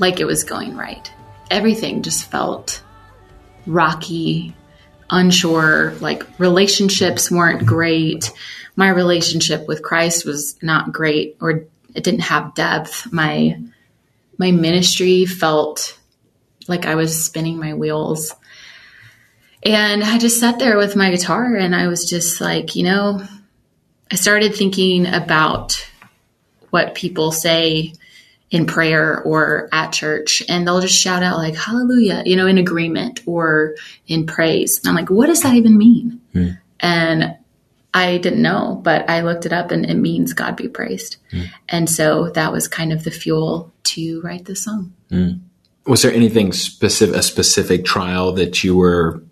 like 0.00 0.18
it 0.18 0.24
was 0.24 0.42
going 0.42 0.76
right. 0.76 1.08
Everything 1.48 2.02
just 2.02 2.28
felt 2.28 2.82
rocky, 3.68 4.52
unsure, 5.10 5.94
like 6.00 6.26
relationships 6.40 7.30
weren't 7.30 7.64
great. 7.64 8.32
My 8.74 8.88
relationship 8.88 9.68
with 9.68 9.80
Christ 9.80 10.26
was 10.26 10.60
not 10.60 10.92
great 10.92 11.36
or 11.40 11.66
it 11.94 12.04
didn't 12.04 12.20
have 12.20 12.54
depth. 12.54 13.12
My 13.12 13.58
my 14.38 14.50
ministry 14.50 15.26
felt 15.26 15.98
like 16.66 16.86
I 16.86 16.94
was 16.94 17.24
spinning 17.24 17.58
my 17.58 17.74
wheels. 17.74 18.34
And 19.64 20.02
I 20.02 20.18
just 20.18 20.40
sat 20.40 20.58
there 20.58 20.76
with 20.76 20.96
my 20.96 21.10
guitar 21.10 21.54
and 21.54 21.74
I 21.74 21.88
was 21.88 22.08
just 22.08 22.40
like, 22.40 22.76
you 22.76 22.82
know, 22.82 23.22
I 24.10 24.16
started 24.16 24.54
thinking 24.54 25.06
about 25.06 25.90
what 26.70 26.94
people 26.94 27.32
say 27.32 27.94
in 28.50 28.66
prayer 28.66 29.22
or 29.22 29.68
at 29.72 29.92
church 29.92 30.42
and 30.48 30.66
they'll 30.66 30.80
just 30.80 31.00
shout 31.00 31.22
out 31.22 31.38
like 31.38 31.54
hallelujah, 31.54 32.22
you 32.26 32.36
know, 32.36 32.46
in 32.46 32.58
agreement 32.58 33.20
or 33.26 33.74
in 34.06 34.26
praise. 34.26 34.78
And 34.78 34.88
I'm 34.88 34.94
like, 34.94 35.10
what 35.10 35.26
does 35.26 35.40
that 35.42 35.54
even 35.54 35.78
mean? 35.78 36.20
Hmm. 36.32 36.48
And 36.80 37.36
I 37.94 38.18
didn't 38.18 38.42
know, 38.42 38.80
but 38.82 39.08
I 39.08 39.20
looked 39.20 39.46
it 39.46 39.52
up 39.52 39.70
and 39.70 39.86
it 39.86 39.94
means 39.94 40.32
God 40.32 40.56
be 40.56 40.68
praised. 40.68 41.16
Mm. 41.30 41.46
And 41.68 41.88
so 41.88 42.30
that 42.30 42.50
was 42.50 42.66
kind 42.66 42.92
of 42.92 43.04
the 43.04 43.12
fuel 43.12 43.72
to 43.84 44.20
write 44.22 44.46
the 44.46 44.56
song. 44.56 44.92
Mm. 45.12 45.40
Was 45.86 46.02
there 46.02 46.12
anything 46.12 46.52
specific, 46.52 47.14
a 47.14 47.22
specific 47.22 47.84
trial 47.84 48.32
that 48.32 48.64
you 48.64 48.76
were 48.76 49.22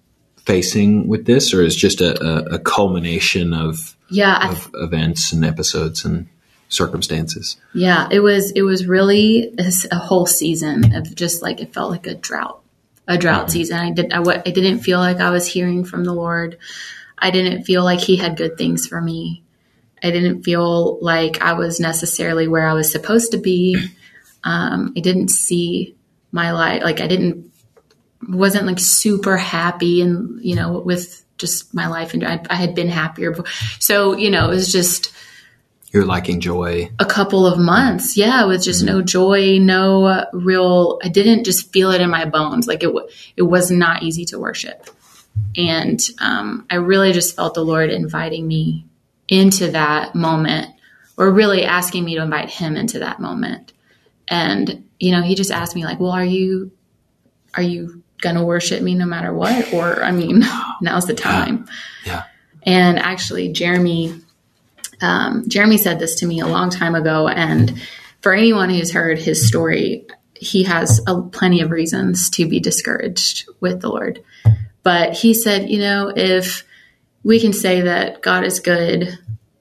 facing 0.44 1.08
with 1.08 1.26
this, 1.26 1.52
or 1.52 1.62
is 1.62 1.74
just 1.74 2.00
a, 2.00 2.22
a, 2.22 2.54
a 2.54 2.58
culmination 2.60 3.52
of 3.52 3.96
yeah 4.10 4.50
of 4.50 4.70
th- 4.70 4.74
events 4.74 5.32
and 5.32 5.44
episodes 5.44 6.04
and 6.04 6.28
circumstances? 6.68 7.56
Yeah, 7.74 8.06
it 8.10 8.20
was 8.20 8.50
it 8.52 8.62
was 8.62 8.86
really 8.86 9.54
a 9.90 9.98
whole 9.98 10.26
season 10.26 10.94
of 10.94 11.14
just 11.14 11.42
like 11.42 11.60
it 11.60 11.72
felt 11.72 11.90
like 11.90 12.06
a 12.06 12.14
drought, 12.14 12.62
a 13.08 13.16
drought 13.16 13.46
mm-hmm. 13.46 13.50
season. 13.50 13.78
I 13.78 13.90
did 13.90 14.12
I, 14.12 14.20
I 14.20 14.50
didn't 14.50 14.80
feel 14.80 14.98
like 14.98 15.18
I 15.18 15.30
was 15.30 15.46
hearing 15.46 15.84
from 15.84 16.04
the 16.04 16.12
Lord. 16.12 16.58
I 17.22 17.30
didn't 17.30 17.64
feel 17.64 17.84
like 17.84 18.00
he 18.00 18.16
had 18.16 18.36
good 18.36 18.58
things 18.58 18.86
for 18.86 19.00
me. 19.00 19.42
I 20.02 20.10
didn't 20.10 20.42
feel 20.42 20.98
like 21.00 21.40
I 21.40 21.52
was 21.52 21.80
necessarily 21.80 22.48
where 22.48 22.68
I 22.68 22.74
was 22.74 22.90
supposed 22.90 23.32
to 23.32 23.38
be. 23.38 23.76
Um, 24.44 24.92
I 24.96 25.00
didn't 25.00 25.28
see 25.28 25.94
my 26.32 26.50
life 26.50 26.82
like 26.82 27.00
I 27.00 27.06
didn't 27.06 27.52
wasn't 28.28 28.66
like 28.66 28.80
super 28.80 29.36
happy 29.36 30.00
and 30.00 30.42
you 30.42 30.56
know 30.56 30.80
with 30.80 31.22
just 31.42 31.74
my 31.74 31.88
life 31.88 32.14
and 32.14 32.24
I, 32.24 32.40
I 32.48 32.54
had 32.54 32.74
been 32.74 32.88
happier. 32.88 33.32
Before. 33.32 33.46
So, 33.78 34.16
you 34.16 34.30
know, 34.30 34.46
it 34.46 34.54
was 34.54 34.72
just. 34.72 35.12
You're 35.92 36.06
lacking 36.06 36.40
joy. 36.40 36.90
A 36.98 37.04
couple 37.04 37.44
of 37.46 37.58
months. 37.58 38.16
Yeah. 38.16 38.46
With 38.46 38.62
just 38.62 38.86
mm-hmm. 38.86 38.96
no 38.96 39.02
joy, 39.02 39.58
no 39.58 40.24
real, 40.32 40.98
I 41.04 41.08
didn't 41.08 41.44
just 41.44 41.70
feel 41.70 41.90
it 41.90 42.00
in 42.00 42.08
my 42.08 42.24
bones. 42.24 42.66
Like 42.66 42.82
it, 42.82 42.94
it 43.36 43.42
was 43.42 43.70
not 43.70 44.02
easy 44.02 44.24
to 44.26 44.38
worship. 44.38 44.88
And 45.56 46.00
um, 46.18 46.66
I 46.70 46.76
really 46.76 47.12
just 47.12 47.36
felt 47.36 47.54
the 47.54 47.64
Lord 47.64 47.90
inviting 47.90 48.46
me 48.46 48.86
into 49.28 49.70
that 49.72 50.14
moment 50.14 50.68
or 51.16 51.30
really 51.30 51.64
asking 51.64 52.04
me 52.04 52.14
to 52.16 52.22
invite 52.22 52.50
him 52.50 52.76
into 52.76 53.00
that 53.00 53.20
moment. 53.20 53.72
And, 54.28 54.88
you 54.98 55.12
know, 55.12 55.22
he 55.22 55.34
just 55.34 55.50
asked 55.50 55.74
me 55.74 55.84
like, 55.84 56.00
well, 56.00 56.12
are 56.12 56.24
you, 56.24 56.70
are 57.54 57.62
you 57.62 58.02
going 58.20 58.36
to 58.36 58.44
worship 58.44 58.82
me 58.82 58.94
no 58.94 59.06
matter 59.06 59.32
what? 59.32 59.72
Or, 59.74 60.02
I 60.02 60.10
mean, 60.10 60.44
now's 60.80 61.06
the 61.06 61.14
time. 61.14 61.66
Yeah. 62.04 62.12
yeah. 62.12 62.24
And 62.64 62.98
actually, 62.98 63.52
Jeremy, 63.52 64.20
um, 65.00 65.48
Jeremy 65.48 65.78
said 65.78 65.98
this 65.98 66.16
to 66.16 66.26
me 66.26 66.40
a 66.40 66.46
long 66.46 66.70
time 66.70 66.94
ago. 66.94 67.28
And 67.28 67.80
for 68.20 68.32
anyone 68.32 68.70
who's 68.70 68.92
heard 68.92 69.18
his 69.18 69.46
story, 69.46 70.06
he 70.34 70.64
has 70.64 71.00
a, 71.06 71.20
plenty 71.22 71.60
of 71.60 71.70
reasons 71.70 72.30
to 72.30 72.48
be 72.48 72.60
discouraged 72.60 73.48
with 73.60 73.80
the 73.80 73.88
Lord. 73.88 74.22
But 74.82 75.14
he 75.14 75.34
said, 75.34 75.70
you 75.70 75.78
know, 75.78 76.12
if 76.14 76.64
we 77.22 77.40
can 77.40 77.52
say 77.52 77.82
that 77.82 78.22
God 78.22 78.44
is 78.44 78.60
good 78.60 79.18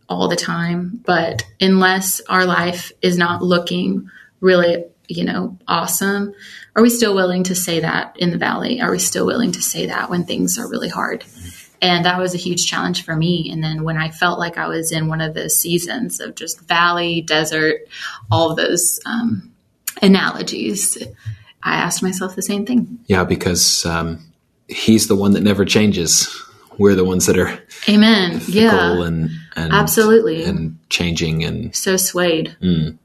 all 0.10 0.28
the 0.28 0.36
time, 0.36 1.02
but 1.06 1.46
unless 1.60 2.22
our 2.22 2.46
life 2.46 2.92
is 3.02 3.18
not 3.18 3.42
looking 3.42 4.10
really, 4.40 4.86
you 5.08 5.24
know, 5.24 5.58
awesome, 5.68 6.34
are 6.76 6.82
we 6.82 6.90
still 6.90 7.14
willing 7.14 7.44
to 7.44 7.56
say 7.56 7.82
that 7.82 8.16
in 8.18 8.32
the 8.32 8.38
valley? 8.38 8.82
Are 8.82 8.92
we 8.92 9.00
still 9.00 9.26
willing 9.26 9.52
to 9.54 9.62
say 9.62 9.88
that 9.88 10.10
when 10.10 10.26
things 10.26 10.58
are 10.58 10.70
really 10.70 10.90
hard? 10.90 11.24
And 11.82 12.06
that 12.06 12.20
was 12.20 12.36
a 12.36 12.38
huge 12.38 12.68
challenge 12.68 13.04
for 13.04 13.16
me. 13.16 13.50
And 13.52 13.64
then 13.64 13.84
when 13.84 13.98
I 13.98 14.10
felt 14.12 14.38
like 14.38 14.58
I 14.58 14.68
was 14.68 14.92
in 14.92 15.08
one 15.08 15.20
of 15.20 15.34
those 15.34 15.60
seasons 15.60 16.20
of 16.20 16.36
just 16.36 16.62
valley, 16.62 17.22
desert, 17.22 17.88
all 18.32 18.56
those 18.56 19.00
um, 19.06 19.52
analogies, 20.02 20.98
I 21.64 21.76
asked 21.76 22.04
myself 22.04 22.36
the 22.36 22.44
same 22.44 22.66
thing. 22.66 23.00
Yeah, 23.08 23.24
because 23.24 23.86
um, 23.86 24.31
he's 24.72 25.08
the 25.08 25.16
one 25.16 25.34
that 25.34 25.42
never 25.42 25.66
changes. 25.66 26.30
We're 26.78 26.96
the 26.96 27.06
ones 27.06 27.26
that 27.26 27.38
are 27.38 27.60
Amen. 27.88 28.42
Yeah. 28.48 29.04
And, 29.04 29.30
and 29.56 29.74
absolutely 29.74 30.44
and 30.44 30.78
changing 30.90 31.44
and 31.44 31.76
so 31.76 31.98
swayed. 31.98 32.56
Mm. 32.62 32.98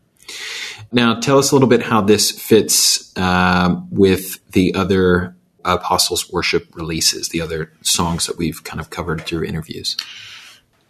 Now, 0.92 1.18
tell 1.18 1.38
us 1.38 1.50
a 1.50 1.54
little 1.54 1.68
bit 1.68 1.82
how 1.82 2.00
this 2.00 2.30
fits 2.30 3.12
uh, 3.16 3.80
with 3.90 4.38
the 4.52 4.74
other 4.74 5.34
apostles 5.64 6.30
worship 6.30 6.74
releases, 6.74 7.28
the 7.30 7.40
other 7.40 7.72
songs 7.82 8.26
that 8.26 8.38
we've 8.38 8.62
kind 8.62 8.80
of 8.80 8.90
covered 8.90 9.22
through 9.22 9.44
interviews. 9.44 9.96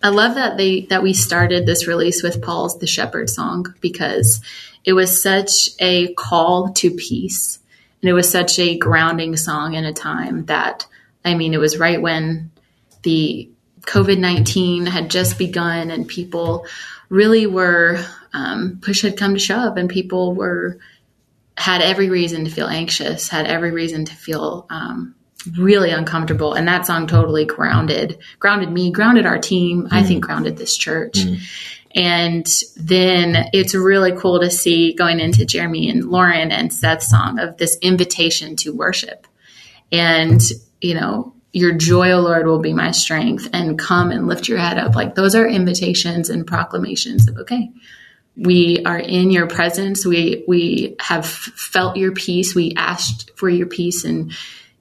I 0.02 0.11
love 0.11 0.35
that 0.35 0.59
they 0.59 0.83
that 0.83 1.02
we 1.02 1.14
started 1.14 1.64
this 1.64 1.87
release 1.87 2.23
with 2.23 2.42
Paul's 2.42 2.78
"The 2.78 2.87
Shepherd" 2.87 3.30
song 3.30 3.75
because 3.80 4.40
it 4.85 4.92
was 4.92 5.21
such 5.21 5.71
a 5.80 6.12
call 6.14 6.73
to 6.75 6.90
peace 6.90 7.59
and 8.06 8.10
it 8.12 8.14
was 8.14 8.30
such 8.30 8.60
a 8.60 8.78
grounding 8.78 9.36
song 9.36 9.75
in 9.75 9.84
a 9.84 9.92
time 9.92 10.44
that, 10.44 10.86
I 11.25 11.34
mean, 11.34 11.54
it 11.54 11.58
was 11.58 11.76
right 11.76 12.00
when 12.00 12.52
the 13.02 13.50
COVID 13.80 14.20
19 14.20 14.86
had 14.86 15.10
just 15.10 15.38
begun 15.38 15.90
and 15.90 16.06
people 16.06 16.66
really 17.08 17.48
were, 17.48 17.98
um, 18.32 18.78
push 18.80 19.02
had 19.02 19.16
come 19.16 19.34
to 19.34 19.40
shove 19.40 19.76
and 19.76 19.90
people 19.90 20.36
were, 20.36 20.78
had 21.56 21.82
every 21.82 22.08
reason 22.08 22.44
to 22.44 22.50
feel 22.52 22.68
anxious, 22.68 23.28
had 23.28 23.46
every 23.46 23.72
reason 23.72 24.04
to 24.04 24.14
feel, 24.14 24.68
um, 24.70 25.16
really 25.58 25.90
uncomfortable 25.90 26.54
and 26.54 26.66
that 26.66 26.86
song 26.86 27.06
totally 27.06 27.44
grounded 27.44 28.18
grounded 28.40 28.68
me 28.68 28.90
grounded 28.90 29.26
our 29.26 29.38
team 29.38 29.84
mm. 29.84 29.88
i 29.92 30.02
think 30.02 30.25
grounded 30.25 30.56
this 30.56 30.76
church 30.76 31.18
mm. 31.18 31.38
And 31.96 32.46
then 32.76 33.48
it's 33.54 33.74
really 33.74 34.12
cool 34.12 34.40
to 34.40 34.50
see 34.50 34.92
going 34.92 35.18
into 35.18 35.46
Jeremy 35.46 35.88
and 35.88 36.04
Lauren 36.04 36.52
and 36.52 36.70
Seth's 36.70 37.08
song 37.08 37.38
of 37.38 37.56
this 37.56 37.78
invitation 37.80 38.54
to 38.56 38.74
worship. 38.74 39.26
And, 39.90 40.40
you 40.82 40.94
know, 40.94 41.32
your 41.52 41.72
joy, 41.72 42.12
O 42.12 42.20
Lord, 42.20 42.46
will 42.46 42.58
be 42.58 42.74
my 42.74 42.90
strength 42.90 43.48
and 43.54 43.78
come 43.78 44.10
and 44.10 44.26
lift 44.26 44.46
your 44.46 44.58
head 44.58 44.76
up. 44.76 44.94
Like 44.94 45.14
those 45.14 45.34
are 45.34 45.49
invitations 45.49 46.28
and 46.28 46.47
proclamations 46.47 47.28
of, 47.28 47.38
okay, 47.38 47.73
we 48.36 48.82
are 48.84 48.99
in 48.99 49.30
your 49.30 49.47
presence. 49.47 50.04
We, 50.04 50.44
we 50.47 50.97
have 51.00 51.25
felt 51.25 51.97
your 51.97 52.12
peace. 52.12 52.54
We 52.54 52.75
asked 52.76 53.30
for 53.36 53.49
your 53.49 53.68
peace 53.68 54.04
and 54.04 54.32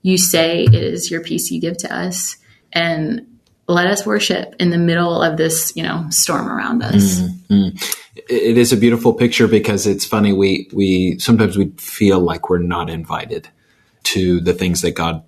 you 0.02 0.18
say 0.18 0.66
it 0.66 0.76
is 0.76 1.10
your 1.10 1.22
peace 1.22 1.50
you 1.50 1.62
give 1.62 1.78
to 1.78 1.96
us. 1.96 2.36
And 2.74 3.35
let 3.68 3.88
us 3.88 4.06
worship 4.06 4.56
in 4.60 4.70
the 4.70 4.78
middle 4.78 5.22
of 5.22 5.38
this, 5.38 5.74
you 5.76 5.84
know, 5.84 6.06
storm 6.10 6.48
around 6.48 6.84
us. 6.84 7.20
Mm-hmm. 7.20 7.78
It 8.16 8.58
is 8.58 8.72
a 8.72 8.78
beautiful 8.78 9.14
picture 9.14 9.48
because 9.48 9.88
it's 9.88 10.06
funny. 10.06 10.34
We, 10.34 10.70
we 10.72 11.18
sometimes 11.20 11.58
we 11.58 11.72
feel 11.78 12.20
like 12.20 12.50
we're 12.50 12.60
not 12.60 12.90
invited 12.90 13.50
to 14.04 14.40
the 14.40 14.54
things 14.54 14.82
that 14.82 14.92
God 14.92 15.24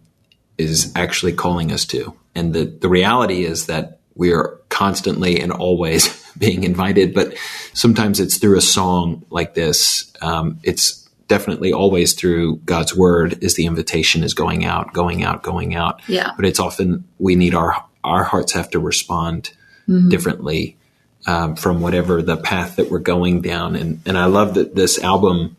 is 0.58 0.92
actually 0.96 1.34
calling 1.34 1.72
us 1.72 1.86
to. 1.86 2.14
And 2.36 2.54
the, 2.54 2.66
the 2.66 2.90
reality 2.90 3.44
is 3.44 3.66
that 3.66 4.00
we 4.16 4.34
are 4.34 4.60
constantly 4.70 5.40
and 5.40 5.52
always 5.52 6.32
being 6.38 6.64
invited, 6.64 7.14
but 7.14 7.36
sometimes 7.74 8.20
it's 8.20 8.38
through 8.38 8.58
a 8.58 8.62
song 8.62 9.26
like 9.30 9.54
this. 9.54 10.12
Um, 10.22 10.60
it's 10.64 11.08
definitely 11.28 11.74
always 11.74 12.14
through 12.14 12.58
God's 12.58 12.96
word 12.96 13.44
is 13.44 13.56
the 13.56 13.66
invitation 13.66 14.24
is 14.24 14.34
going 14.34 14.66
out, 14.66 14.94
going 14.94 15.24
out, 15.24 15.44
going 15.44 15.76
out. 15.76 16.02
Yeah. 16.08 16.32
But 16.36 16.46
it's 16.46 16.60
often 16.60 17.06
we 17.20 17.36
need 17.36 17.54
our 17.54 17.84
our 18.08 18.24
hearts 18.24 18.54
have 18.54 18.70
to 18.72 18.80
respond 18.80 19.52
mm-hmm. 19.88 20.10
differently 20.10 20.78
um, 21.26 21.56
from 21.56 21.82
whatever 21.82 22.22
the 22.22 22.38
path 22.38 22.78
that 22.78 22.90
we're 22.90 23.00
going 23.00 23.42
down. 23.42 23.76
And 23.76 24.02
and 24.06 24.18
I 24.18 24.26
love 24.26 24.56
that 24.56 24.76
this 24.76 25.00
album 25.00 25.58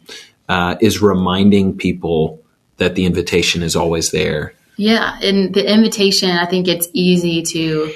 uh, 0.48 0.76
is 0.80 1.02
reminding 1.02 1.76
people 1.76 2.42
that 2.78 2.94
the 2.94 3.04
invitation 3.04 3.62
is 3.62 3.76
always 3.76 4.10
there. 4.10 4.54
Yeah, 4.76 5.18
and 5.20 5.52
the 5.52 5.72
invitation, 5.72 6.30
I 6.30 6.46
think 6.46 6.68
it's 6.68 6.88
easy 6.92 7.42
to 7.42 7.92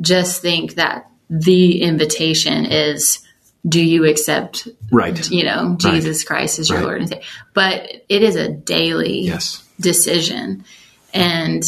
just 0.00 0.40
think 0.40 0.74
that 0.74 1.10
the 1.28 1.82
invitation 1.82 2.66
is 2.66 3.20
do 3.68 3.84
you 3.84 4.04
accept 4.04 4.68
right 4.92 5.28
you 5.28 5.44
know 5.44 5.74
jesus 5.76 6.22
right. 6.22 6.26
christ 6.26 6.58
as 6.60 6.68
your 6.68 6.78
right. 6.78 6.84
lord 6.84 7.00
and 7.00 7.08
savior 7.08 7.24
but 7.52 7.90
it 8.08 8.22
is 8.22 8.36
a 8.36 8.48
daily 8.48 9.22
yes. 9.22 9.66
decision 9.80 10.64
and 11.12 11.64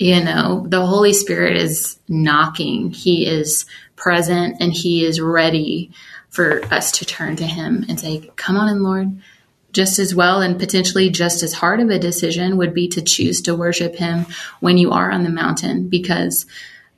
you 0.00 0.24
know, 0.24 0.64
the 0.66 0.84
Holy 0.84 1.12
Spirit 1.12 1.58
is 1.58 2.00
knocking. 2.08 2.90
He 2.90 3.26
is 3.26 3.66
present 3.96 4.56
and 4.58 4.72
he 4.72 5.04
is 5.04 5.20
ready 5.20 5.90
for 6.30 6.64
us 6.72 6.90
to 6.92 7.04
turn 7.04 7.36
to 7.36 7.44
him 7.44 7.84
and 7.86 8.00
say, 8.00 8.30
Come 8.36 8.56
on 8.56 8.70
in, 8.70 8.82
Lord. 8.82 9.20
Just 9.72 9.98
as 9.98 10.14
well 10.14 10.40
and 10.40 10.58
potentially 10.58 11.10
just 11.10 11.42
as 11.42 11.52
hard 11.52 11.80
of 11.80 11.90
a 11.90 11.98
decision 11.98 12.56
would 12.56 12.72
be 12.72 12.88
to 12.88 13.02
choose 13.02 13.42
to 13.42 13.54
worship 13.54 13.94
him 13.94 14.24
when 14.60 14.78
you 14.78 14.90
are 14.90 15.10
on 15.10 15.22
the 15.22 15.28
mountain 15.28 15.90
because, 15.90 16.46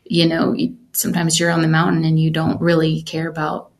you 0.04 0.28
know, 0.28 0.56
sometimes 0.92 1.40
you're 1.40 1.50
on 1.50 1.62
the 1.62 1.68
mountain 1.68 2.04
and 2.04 2.20
you 2.20 2.30
don't 2.30 2.60
really 2.60 3.02
care 3.02 3.28
about 3.28 3.72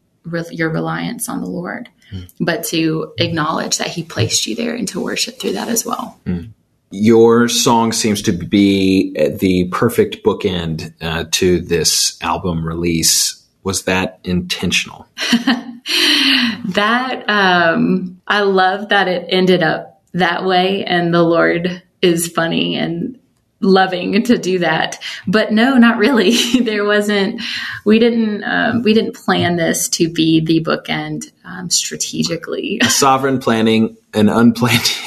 your 0.50 0.68
reliance 0.68 1.28
on 1.28 1.40
the 1.40 1.48
Lord, 1.48 1.88
mm. 2.12 2.28
but 2.40 2.64
to 2.64 3.14
acknowledge 3.18 3.78
that 3.78 3.88
he 3.88 4.02
placed 4.02 4.48
you 4.48 4.56
there 4.56 4.74
and 4.74 4.88
to 4.88 5.00
worship 5.00 5.38
through 5.38 5.52
that 5.52 5.68
as 5.68 5.87
well. 5.87 6.18
Mm 6.26 6.50
your 6.92 7.48
song 7.48 7.92
seems 7.92 8.22
to 8.22 8.33
be 8.33 9.12
the 9.38 9.68
perfect 9.68 10.24
bookend 10.24 10.92
uh, 11.00 11.24
to 11.33 11.61
this 11.61 12.22
album 12.22 12.64
release. 12.64 13.42
Was 13.64 13.85
that 13.85 14.20
intentional? 14.24 15.07
that 16.68 17.24
um, 17.28 18.20
I 18.26 18.42
love 18.42 18.90
that 18.90 19.09
it 19.09 19.26
ended 19.28 19.62
up 19.62 20.02
that 20.12 20.44
way, 20.44 20.85
and 20.85 21.14
the 21.14 21.22
Lord 21.22 21.83
is 22.02 22.28
funny 22.28 22.76
and 22.76 23.18
loving 23.62 24.22
to 24.25 24.37
do 24.37 24.59
that. 24.59 24.98
But 25.27 25.53
no, 25.53 25.79
not 25.79 25.96
really. 25.96 26.33
there 26.61 26.85
wasn't. 26.85 27.40
We 27.85 27.98
didn't. 27.98 28.44
Um, 28.44 28.83
we 28.83 28.92
didn't 28.92 29.14
plan 29.14 29.57
this 29.57 29.88
to 29.90 30.12
be 30.12 30.40
the 30.40 30.62
bookend 30.62 31.33
um, 31.44 31.70
strategically. 31.70 32.81
Sovereign 32.88 33.38
planning 33.38 33.96
and 34.12 34.29
unplanned. 34.29 34.90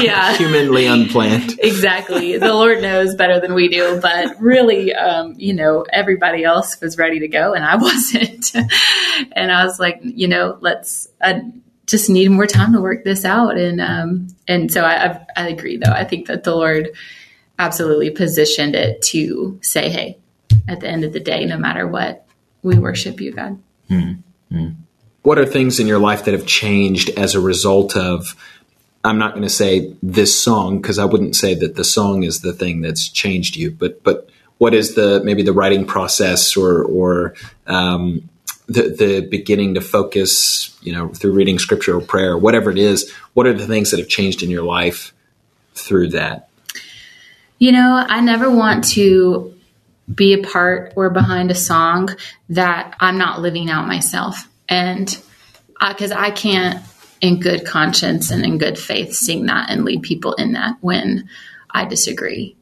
yeah, 0.00 0.36
humanly 0.36 0.86
unplanned. 0.86 1.58
exactly. 1.62 2.38
The 2.38 2.54
Lord 2.54 2.80
knows 2.80 3.14
better 3.14 3.40
than 3.40 3.54
we 3.54 3.68
do. 3.68 4.00
But 4.00 4.40
really, 4.40 4.94
um, 4.94 5.34
you 5.36 5.54
know, 5.54 5.84
everybody 5.92 6.44
else 6.44 6.80
was 6.80 6.98
ready 6.98 7.20
to 7.20 7.28
go, 7.28 7.54
and 7.54 7.64
I 7.64 7.76
wasn't. 7.76 8.54
and 9.32 9.50
I 9.50 9.64
was 9.64 9.80
like, 9.80 10.00
you 10.02 10.28
know, 10.28 10.58
let's. 10.60 11.08
I 11.20 11.42
just 11.86 12.10
need 12.10 12.30
more 12.30 12.46
time 12.46 12.74
to 12.74 12.80
work 12.80 13.02
this 13.02 13.24
out, 13.24 13.56
and 13.56 13.80
um, 13.80 14.28
and 14.46 14.70
so 14.70 14.82
I, 14.82 15.06
I, 15.06 15.26
I 15.36 15.48
agree. 15.48 15.78
Though 15.78 15.92
I 15.92 16.04
think 16.04 16.26
that 16.26 16.44
the 16.44 16.54
Lord 16.54 16.90
absolutely 17.58 18.10
positioned 18.10 18.74
it 18.74 19.02
to 19.02 19.58
say, 19.62 19.90
hey, 19.90 20.18
at 20.68 20.80
the 20.80 20.88
end 20.88 21.04
of 21.04 21.12
the 21.12 21.20
day, 21.20 21.44
no 21.44 21.58
matter 21.58 21.86
what, 21.86 22.26
we 22.62 22.78
worship 22.78 23.20
you, 23.20 23.32
God. 23.32 23.58
Mm-hmm. 23.90 24.68
What 25.22 25.38
are 25.38 25.46
things 25.46 25.80
in 25.80 25.86
your 25.86 25.98
life 25.98 26.24
that 26.24 26.32
have 26.32 26.46
changed 26.46 27.10
as 27.10 27.34
a 27.34 27.40
result 27.40 27.96
of? 27.96 28.34
I'm 29.04 29.18
not 29.18 29.32
going 29.32 29.42
to 29.42 29.50
say 29.50 29.94
this 30.02 30.38
song 30.38 30.80
because 30.80 30.98
I 30.98 31.04
wouldn't 31.04 31.36
say 31.36 31.54
that 31.54 31.76
the 31.76 31.84
song 31.84 32.22
is 32.22 32.40
the 32.40 32.52
thing 32.52 32.80
that's 32.80 33.08
changed 33.08 33.56
you, 33.56 33.70
but 33.70 34.02
but 34.02 34.28
what 34.58 34.74
is 34.74 34.94
the 34.94 35.20
maybe 35.24 35.42
the 35.42 35.52
writing 35.52 35.86
process 35.86 36.56
or 36.56 36.82
or 36.84 37.34
um, 37.66 38.28
the 38.66 38.88
the 38.88 39.20
beginning 39.28 39.74
to 39.74 39.80
focus, 39.80 40.76
you 40.82 40.92
know, 40.92 41.08
through 41.08 41.32
reading 41.32 41.58
scripture 41.58 41.96
or 41.96 42.00
prayer, 42.00 42.36
whatever 42.36 42.70
it 42.70 42.78
is. 42.78 43.12
What 43.34 43.46
are 43.46 43.52
the 43.52 43.66
things 43.66 43.90
that 43.90 43.98
have 43.98 44.08
changed 44.08 44.42
in 44.42 44.50
your 44.50 44.64
life 44.64 45.14
through 45.74 46.08
that? 46.08 46.47
You 47.58 47.72
know, 47.72 48.04
I 48.08 48.20
never 48.20 48.50
want 48.50 48.84
to 48.90 49.54
be 50.12 50.32
a 50.32 50.42
part 50.42 50.92
or 50.96 51.10
behind 51.10 51.50
a 51.50 51.54
song 51.54 52.08
that 52.50 52.96
I'm 53.00 53.18
not 53.18 53.40
living 53.40 53.68
out 53.68 53.86
myself, 53.86 54.48
and 54.68 55.06
because 55.88 56.12
I, 56.12 56.26
I 56.26 56.30
can't 56.30 56.82
in 57.20 57.40
good 57.40 57.66
conscience 57.66 58.30
and 58.30 58.44
in 58.44 58.58
good 58.58 58.78
faith 58.78 59.14
sing 59.14 59.46
that 59.46 59.70
and 59.70 59.84
lead 59.84 60.02
people 60.02 60.34
in 60.34 60.52
that 60.52 60.76
when 60.80 61.28
I 61.70 61.84
disagree. 61.84 62.56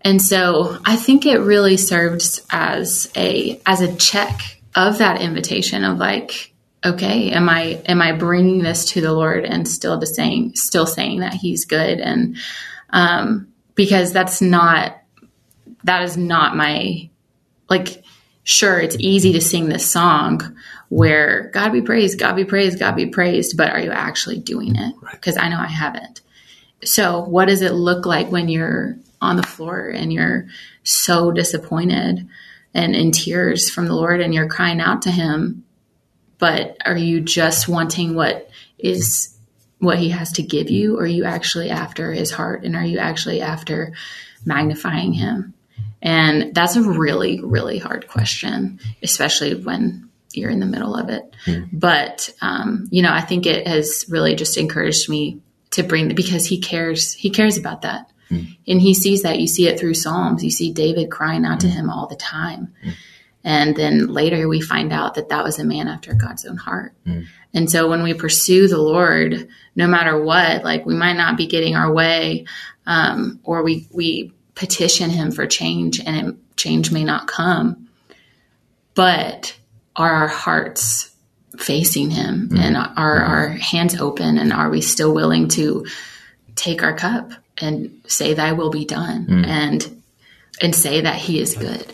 And 0.00 0.22
so 0.22 0.78
I 0.84 0.96
think 0.96 1.26
it 1.26 1.38
really 1.38 1.76
serves 1.76 2.46
as 2.50 3.10
a 3.16 3.60
as 3.66 3.80
a 3.80 3.94
check 3.96 4.60
of 4.74 4.98
that 4.98 5.20
invitation 5.20 5.84
of 5.84 5.98
like 5.98 6.52
okay 6.84 7.30
am 7.32 7.48
I 7.48 7.82
am 7.86 8.00
I 8.00 8.12
bringing 8.12 8.62
this 8.62 8.86
to 8.92 9.00
the 9.00 9.12
Lord 9.12 9.44
and 9.44 9.66
still 9.66 9.98
just 9.98 10.14
saying 10.14 10.54
still 10.54 10.86
saying 10.86 11.20
that 11.20 11.34
he's 11.34 11.64
good 11.64 11.98
and 11.98 12.36
um 12.90 13.48
because 13.78 14.12
that's 14.12 14.42
not 14.42 15.00
that 15.84 16.02
is 16.02 16.16
not 16.16 16.56
my 16.56 17.08
like 17.70 18.02
sure 18.42 18.80
it's 18.80 18.96
easy 18.98 19.32
to 19.32 19.40
sing 19.40 19.68
this 19.68 19.88
song 19.88 20.56
where 20.88 21.50
God 21.54 21.70
be 21.70 21.80
praised, 21.80 22.18
God 22.18 22.34
be 22.34 22.44
praised, 22.44 22.80
God 22.80 22.96
be 22.96 23.06
praised, 23.06 23.56
but 23.56 23.70
are 23.70 23.78
you 23.78 23.92
actually 23.92 24.40
doing 24.40 24.74
it? 24.74 24.94
Because 25.12 25.36
right. 25.36 25.44
I 25.44 25.48
know 25.48 25.60
I 25.60 25.68
haven't. 25.68 26.22
So, 26.82 27.20
what 27.20 27.46
does 27.46 27.62
it 27.62 27.72
look 27.72 28.04
like 28.04 28.32
when 28.32 28.48
you're 28.48 28.98
on 29.20 29.36
the 29.36 29.44
floor 29.44 29.88
and 29.88 30.12
you're 30.12 30.48
so 30.82 31.30
disappointed 31.30 32.28
and 32.74 32.96
in 32.96 33.12
tears 33.12 33.70
from 33.70 33.86
the 33.86 33.94
Lord 33.94 34.20
and 34.20 34.34
you're 34.34 34.48
crying 34.48 34.80
out 34.80 35.02
to 35.02 35.12
Him? 35.12 35.64
But 36.38 36.78
are 36.84 36.96
you 36.96 37.20
just 37.20 37.68
wanting 37.68 38.16
what 38.16 38.50
is 38.76 39.37
what 39.78 39.98
He 39.98 40.10
has 40.10 40.32
to 40.32 40.42
give 40.42 40.70
you? 40.70 40.96
Or 40.96 41.02
are 41.02 41.06
you 41.06 41.24
actually 41.24 41.70
after 41.70 42.12
His 42.12 42.30
heart? 42.30 42.64
And 42.64 42.76
are 42.76 42.84
you 42.84 42.98
actually 42.98 43.40
after 43.40 43.92
magnifying 44.44 45.12
Him? 45.12 45.54
And 46.00 46.54
that's 46.54 46.76
a 46.76 46.82
really, 46.82 47.40
really 47.42 47.78
hard 47.78 48.08
question, 48.08 48.78
especially 49.02 49.54
when 49.54 50.08
you're 50.32 50.50
in 50.50 50.60
the 50.60 50.66
middle 50.66 50.94
of 50.94 51.08
it. 51.08 51.34
Mm. 51.46 51.68
But, 51.72 52.30
um, 52.40 52.86
you 52.90 53.02
know, 53.02 53.12
I 53.12 53.20
think 53.20 53.46
it 53.46 53.66
has 53.66 54.04
really 54.08 54.34
just 54.34 54.56
encouraged 54.56 55.08
me 55.08 55.40
to 55.70 55.82
bring 55.82 56.14
because 56.14 56.46
he 56.46 56.60
cares, 56.60 57.12
he 57.14 57.30
cares 57.30 57.56
about 57.56 57.82
that. 57.82 58.10
Mm. 58.30 58.56
And 58.66 58.80
he 58.80 58.94
sees 58.94 59.22
that. 59.22 59.40
You 59.40 59.46
see 59.46 59.68
it 59.68 59.80
through 59.80 59.94
Psalms. 59.94 60.44
You 60.44 60.50
see 60.50 60.72
David 60.72 61.10
crying 61.10 61.44
out 61.44 61.58
mm. 61.58 61.62
to 61.62 61.68
him 61.68 61.90
all 61.90 62.06
the 62.06 62.16
time. 62.16 62.74
Hmm. 63.42 63.48
And 63.48 63.76
then 63.76 64.08
later 64.08 64.48
we 64.48 64.60
find 64.60 64.92
out 64.92 65.14
that 65.14 65.28
that 65.28 65.44
was 65.44 65.58
a 65.58 65.64
man 65.64 65.88
after 65.88 66.14
God's 66.14 66.44
own 66.44 66.56
heart. 66.56 66.94
Hmm. 67.04 67.22
And 67.54 67.70
so 67.70 67.88
when 67.88 68.02
we 68.02 68.14
pursue 68.14 68.68
the 68.68 68.78
Lord, 68.78 69.48
no 69.74 69.86
matter 69.86 70.22
what, 70.22 70.64
like 70.64 70.84
we 70.84 70.94
might 70.94 71.16
not 71.16 71.36
be 71.36 71.46
getting 71.46 71.74
our 71.74 71.92
way, 71.92 72.46
um, 72.86 73.40
or 73.42 73.62
we, 73.62 73.86
we 73.90 74.32
petition 74.54 75.10
him 75.10 75.30
for 75.30 75.46
change 75.46 76.00
and 76.00 76.28
it, 76.28 76.36
change 76.56 76.90
may 76.92 77.04
not 77.04 77.26
come. 77.26 77.88
But 78.94 79.56
are 79.96 80.10
our 80.10 80.28
hearts 80.28 81.14
facing 81.58 82.10
him 82.10 82.48
mm-hmm. 82.48 82.58
and 82.58 82.76
are 82.76 83.20
our 83.20 83.48
hands 83.48 84.00
open 84.00 84.38
and 84.38 84.52
are 84.52 84.70
we 84.70 84.80
still 84.80 85.12
willing 85.12 85.48
to 85.48 85.86
take 86.54 86.82
our 86.82 86.94
cup 86.94 87.32
and 87.58 88.00
say 88.06 88.34
thy 88.34 88.52
will 88.52 88.70
be 88.70 88.84
done 88.84 89.26
mm-hmm. 89.26 89.44
and 89.44 90.02
and 90.60 90.74
say 90.74 91.00
that 91.00 91.16
he 91.16 91.40
is 91.40 91.56
good 91.56 91.92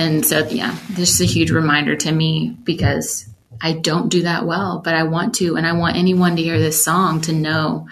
and 0.00 0.24
so 0.26 0.46
yeah 0.48 0.76
this 0.90 1.14
is 1.14 1.20
a 1.20 1.32
huge 1.32 1.50
reminder 1.50 1.96
to 1.96 2.10
me 2.10 2.56
because 2.64 3.28
i 3.60 3.72
don't 3.72 4.08
do 4.08 4.22
that 4.22 4.46
well 4.46 4.80
but 4.84 4.94
i 4.94 5.02
want 5.04 5.34
to 5.34 5.56
and 5.56 5.66
i 5.66 5.72
want 5.72 5.96
anyone 5.96 6.36
to 6.36 6.42
hear 6.42 6.58
this 6.58 6.84
song 6.84 7.20
to 7.20 7.32
know 7.32 7.88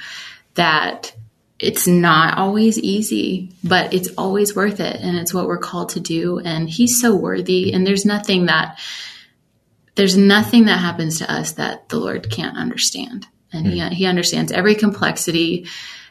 that 0.54 1.14
it's 1.58 1.86
not 1.86 2.38
always 2.38 2.78
easy 2.78 3.50
but 3.62 3.92
it's 3.92 4.08
always 4.16 4.54
worth 4.54 4.80
it 4.80 4.96
and 5.00 5.16
it's 5.16 5.34
what 5.34 5.46
we're 5.46 5.58
called 5.58 5.90
to 5.90 6.00
do 6.00 6.38
and 6.38 6.68
he's 6.68 7.00
so 7.00 7.14
worthy 7.14 7.72
and 7.72 7.86
there's 7.86 8.04
nothing 8.04 8.46
that 8.46 8.78
there's 9.98 10.16
nothing 10.16 10.66
that 10.66 10.78
happens 10.78 11.18
to 11.18 11.30
us 11.30 11.52
that 11.52 11.88
the 11.88 11.98
Lord 11.98 12.30
can't 12.30 12.56
understand. 12.56 13.26
And 13.52 13.66
mm. 13.66 13.88
he, 13.90 13.96
he 13.96 14.06
understands 14.06 14.52
every 14.52 14.76
complexity, 14.76 15.66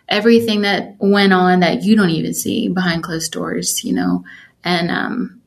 everything 0.09 0.63
that 0.63 0.97
went 0.99 1.31
on 1.31 1.61
that 1.61 1.83
you 1.83 1.95
don't 1.95 2.09
even 2.09 2.33
see 2.33 2.67
behind 2.67 3.01
closed 3.01 3.31
doors, 3.31 3.85
you 3.85 3.93
know. 3.93 4.25
And 4.61 4.91
um, 4.91 5.41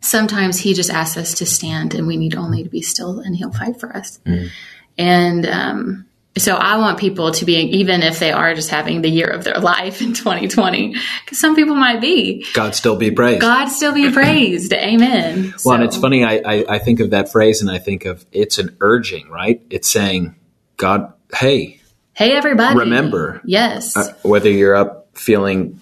sometimes 0.00 0.58
he 0.58 0.74
just 0.74 0.90
asks 0.90 1.16
us 1.16 1.34
to 1.34 1.46
stand 1.46 1.94
and 1.94 2.06
we 2.06 2.16
need 2.16 2.34
only 2.34 2.62
to 2.62 2.68
be 2.68 2.82
still 2.82 3.20
and 3.20 3.36
he'll 3.36 3.52
fight 3.52 3.80
for 3.80 3.94
us. 3.96 4.18
Mm. 4.26 4.50
And 4.98 5.46
um, 5.46 6.06
so 6.38 6.54
I 6.54 6.76
want 6.78 6.98
people 6.98 7.32
to 7.32 7.44
be, 7.44 7.54
even 7.54 8.02
if 8.02 8.18
they 8.18 8.30
are 8.30 8.54
just 8.54 8.68
having 8.68 9.02
the 9.02 9.08
year 9.08 9.26
of 9.26 9.44
their 9.44 9.58
life 9.60 10.02
in 10.02 10.12
2020, 10.12 10.94
because 11.24 11.38
some 11.38 11.54
people 11.54 11.74
might 11.74 12.00
be. 12.00 12.46
God 12.52 12.74
still 12.74 12.96
be 12.96 13.10
praised. 13.10 13.40
God 13.40 13.66
still 13.66 13.94
be 13.94 14.10
praised. 14.12 14.72
Amen. 14.72 15.44
Well, 15.44 15.58
so. 15.58 15.72
and 15.72 15.84
it's 15.84 15.96
funny. 15.96 16.24
I, 16.24 16.36
I, 16.44 16.64
I 16.74 16.78
think 16.78 17.00
of 17.00 17.10
that 17.10 17.32
phrase 17.32 17.62
and 17.62 17.70
I 17.70 17.78
think 17.78 18.04
of 18.04 18.26
it's 18.32 18.58
an 18.58 18.76
urging, 18.80 19.28
right? 19.28 19.62
It's 19.70 19.90
saying, 19.90 20.36
God, 20.76 21.12
hey, 21.34 21.80
hey, 22.12 22.32
everybody, 22.32 22.78
remember, 22.78 23.40
yes, 23.44 23.96
uh, 23.96 24.12
whether 24.22 24.50
you're 24.50 24.76
up 24.76 25.08
feeling 25.14 25.80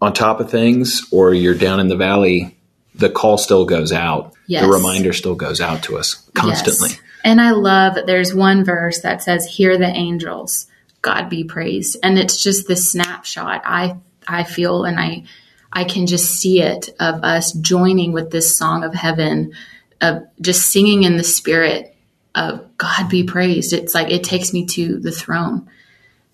on 0.00 0.12
top 0.12 0.40
of 0.40 0.50
things 0.50 1.06
or 1.10 1.32
you're 1.32 1.54
down 1.54 1.80
in 1.80 1.88
the 1.88 1.96
valley, 1.96 2.55
the 2.96 3.10
call 3.10 3.38
still 3.38 3.64
goes 3.64 3.92
out. 3.92 4.34
Yes. 4.46 4.62
The 4.62 4.70
reminder 4.70 5.12
still 5.12 5.34
goes 5.34 5.60
out 5.60 5.82
to 5.84 5.98
us 5.98 6.14
constantly. 6.34 6.90
Yes. 6.90 7.00
And 7.24 7.40
I 7.40 7.50
love 7.50 7.98
there's 8.06 8.34
one 8.34 8.64
verse 8.64 9.00
that 9.00 9.22
says, 9.22 9.46
Hear 9.46 9.76
the 9.76 9.86
angels, 9.86 10.66
God 11.02 11.28
be 11.28 11.44
praised. 11.44 11.96
And 12.02 12.18
it's 12.18 12.42
just 12.42 12.68
the 12.68 12.76
snapshot 12.76 13.62
I 13.64 13.96
I 14.26 14.44
feel 14.44 14.84
and 14.84 14.98
I 14.98 15.24
I 15.72 15.84
can 15.84 16.06
just 16.06 16.36
see 16.36 16.62
it 16.62 16.90
of 17.00 17.22
us 17.22 17.52
joining 17.52 18.12
with 18.12 18.30
this 18.30 18.56
song 18.56 18.84
of 18.84 18.94
heaven, 18.94 19.52
of 20.00 20.22
just 20.40 20.70
singing 20.70 21.02
in 21.02 21.16
the 21.16 21.24
spirit 21.24 21.94
of 22.34 22.76
God 22.78 23.10
be 23.10 23.24
praised. 23.24 23.72
It's 23.72 23.94
like 23.94 24.10
it 24.10 24.24
takes 24.24 24.52
me 24.52 24.66
to 24.66 24.98
the 24.98 25.12
throne 25.12 25.68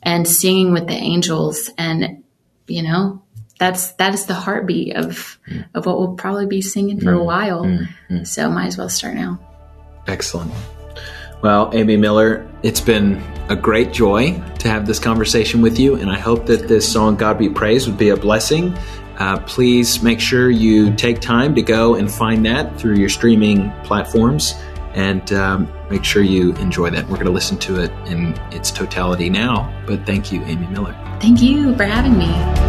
and 0.02 0.28
singing 0.28 0.72
with 0.72 0.86
the 0.86 0.94
angels 0.94 1.70
and 1.78 2.22
you 2.66 2.82
know 2.82 3.22
that's 3.62 3.92
that 3.92 4.12
is 4.12 4.26
the 4.26 4.34
heartbeat 4.34 4.96
of 4.96 5.38
mm. 5.46 5.64
of 5.74 5.86
what 5.86 5.98
we'll 5.98 6.14
probably 6.14 6.46
be 6.46 6.60
singing 6.60 6.98
for 6.98 7.12
mm. 7.12 7.20
a 7.20 7.22
while. 7.22 7.64
Mm. 7.64 8.26
So 8.26 8.50
might 8.50 8.66
as 8.66 8.76
well 8.76 8.88
start 8.88 9.14
now. 9.14 9.38
Excellent. 10.08 10.52
Well, 11.42 11.70
Amy 11.72 11.96
Miller, 11.96 12.48
it's 12.62 12.80
been 12.80 13.22
a 13.48 13.56
great 13.56 13.92
joy 13.92 14.40
to 14.58 14.68
have 14.68 14.86
this 14.86 14.98
conversation 14.98 15.62
with 15.62 15.78
you, 15.78 15.94
and 15.94 16.10
I 16.10 16.18
hope 16.18 16.46
that 16.46 16.68
this 16.68 16.90
song, 16.90 17.16
God 17.16 17.38
Be 17.38 17.48
Praised, 17.48 17.86
would 17.88 17.98
be 17.98 18.10
a 18.10 18.16
blessing. 18.16 18.76
Uh, 19.18 19.38
please 19.40 20.02
make 20.02 20.20
sure 20.20 20.50
you 20.50 20.92
take 20.94 21.20
time 21.20 21.54
to 21.54 21.62
go 21.62 21.94
and 21.94 22.10
find 22.10 22.44
that 22.46 22.80
through 22.80 22.96
your 22.96 23.08
streaming 23.08 23.70
platforms 23.84 24.54
and 24.94 25.32
um, 25.32 25.72
make 25.90 26.04
sure 26.04 26.22
you 26.22 26.52
enjoy 26.56 26.90
that. 26.90 27.04
We're 27.04 27.16
going 27.16 27.26
to 27.26 27.32
listen 27.32 27.58
to 27.58 27.80
it 27.80 27.90
in 28.06 28.34
its 28.52 28.70
totality 28.70 29.30
now, 29.30 29.72
but 29.86 30.04
thank 30.06 30.32
you, 30.32 30.42
Amy 30.44 30.66
Miller. 30.68 30.96
Thank 31.20 31.42
you 31.42 31.74
for 31.76 31.84
having 31.84 32.18
me. 32.18 32.61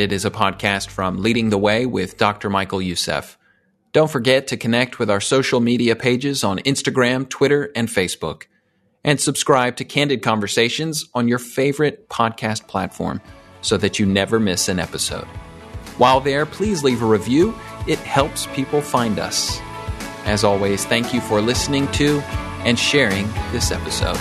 Candid 0.00 0.14
is 0.14 0.24
a 0.24 0.30
podcast 0.30 0.88
from 0.88 1.18
Leading 1.18 1.50
the 1.50 1.58
Way 1.58 1.84
with 1.84 2.16
Dr. 2.16 2.48
Michael 2.48 2.80
Youssef. 2.80 3.36
Don't 3.92 4.10
forget 4.10 4.46
to 4.46 4.56
connect 4.56 4.98
with 4.98 5.10
our 5.10 5.20
social 5.20 5.60
media 5.60 5.94
pages 5.94 6.42
on 6.42 6.58
Instagram, 6.60 7.28
Twitter, 7.28 7.70
and 7.76 7.86
Facebook. 7.86 8.44
And 9.04 9.20
subscribe 9.20 9.76
to 9.76 9.84
Candid 9.84 10.22
Conversations 10.22 11.04
on 11.12 11.28
your 11.28 11.38
favorite 11.38 12.08
podcast 12.08 12.66
platform 12.66 13.20
so 13.60 13.76
that 13.76 13.98
you 13.98 14.06
never 14.06 14.40
miss 14.40 14.70
an 14.70 14.78
episode. 14.78 15.26
While 15.98 16.22
there, 16.22 16.46
please 16.46 16.82
leave 16.82 17.02
a 17.02 17.06
review. 17.06 17.54
It 17.86 17.98
helps 17.98 18.46
people 18.54 18.80
find 18.80 19.18
us. 19.18 19.60
As 20.24 20.44
always, 20.44 20.86
thank 20.86 21.12
you 21.12 21.20
for 21.20 21.42
listening 21.42 21.92
to 21.92 22.20
and 22.64 22.78
sharing 22.78 23.26
this 23.52 23.70
episode. 23.70 24.18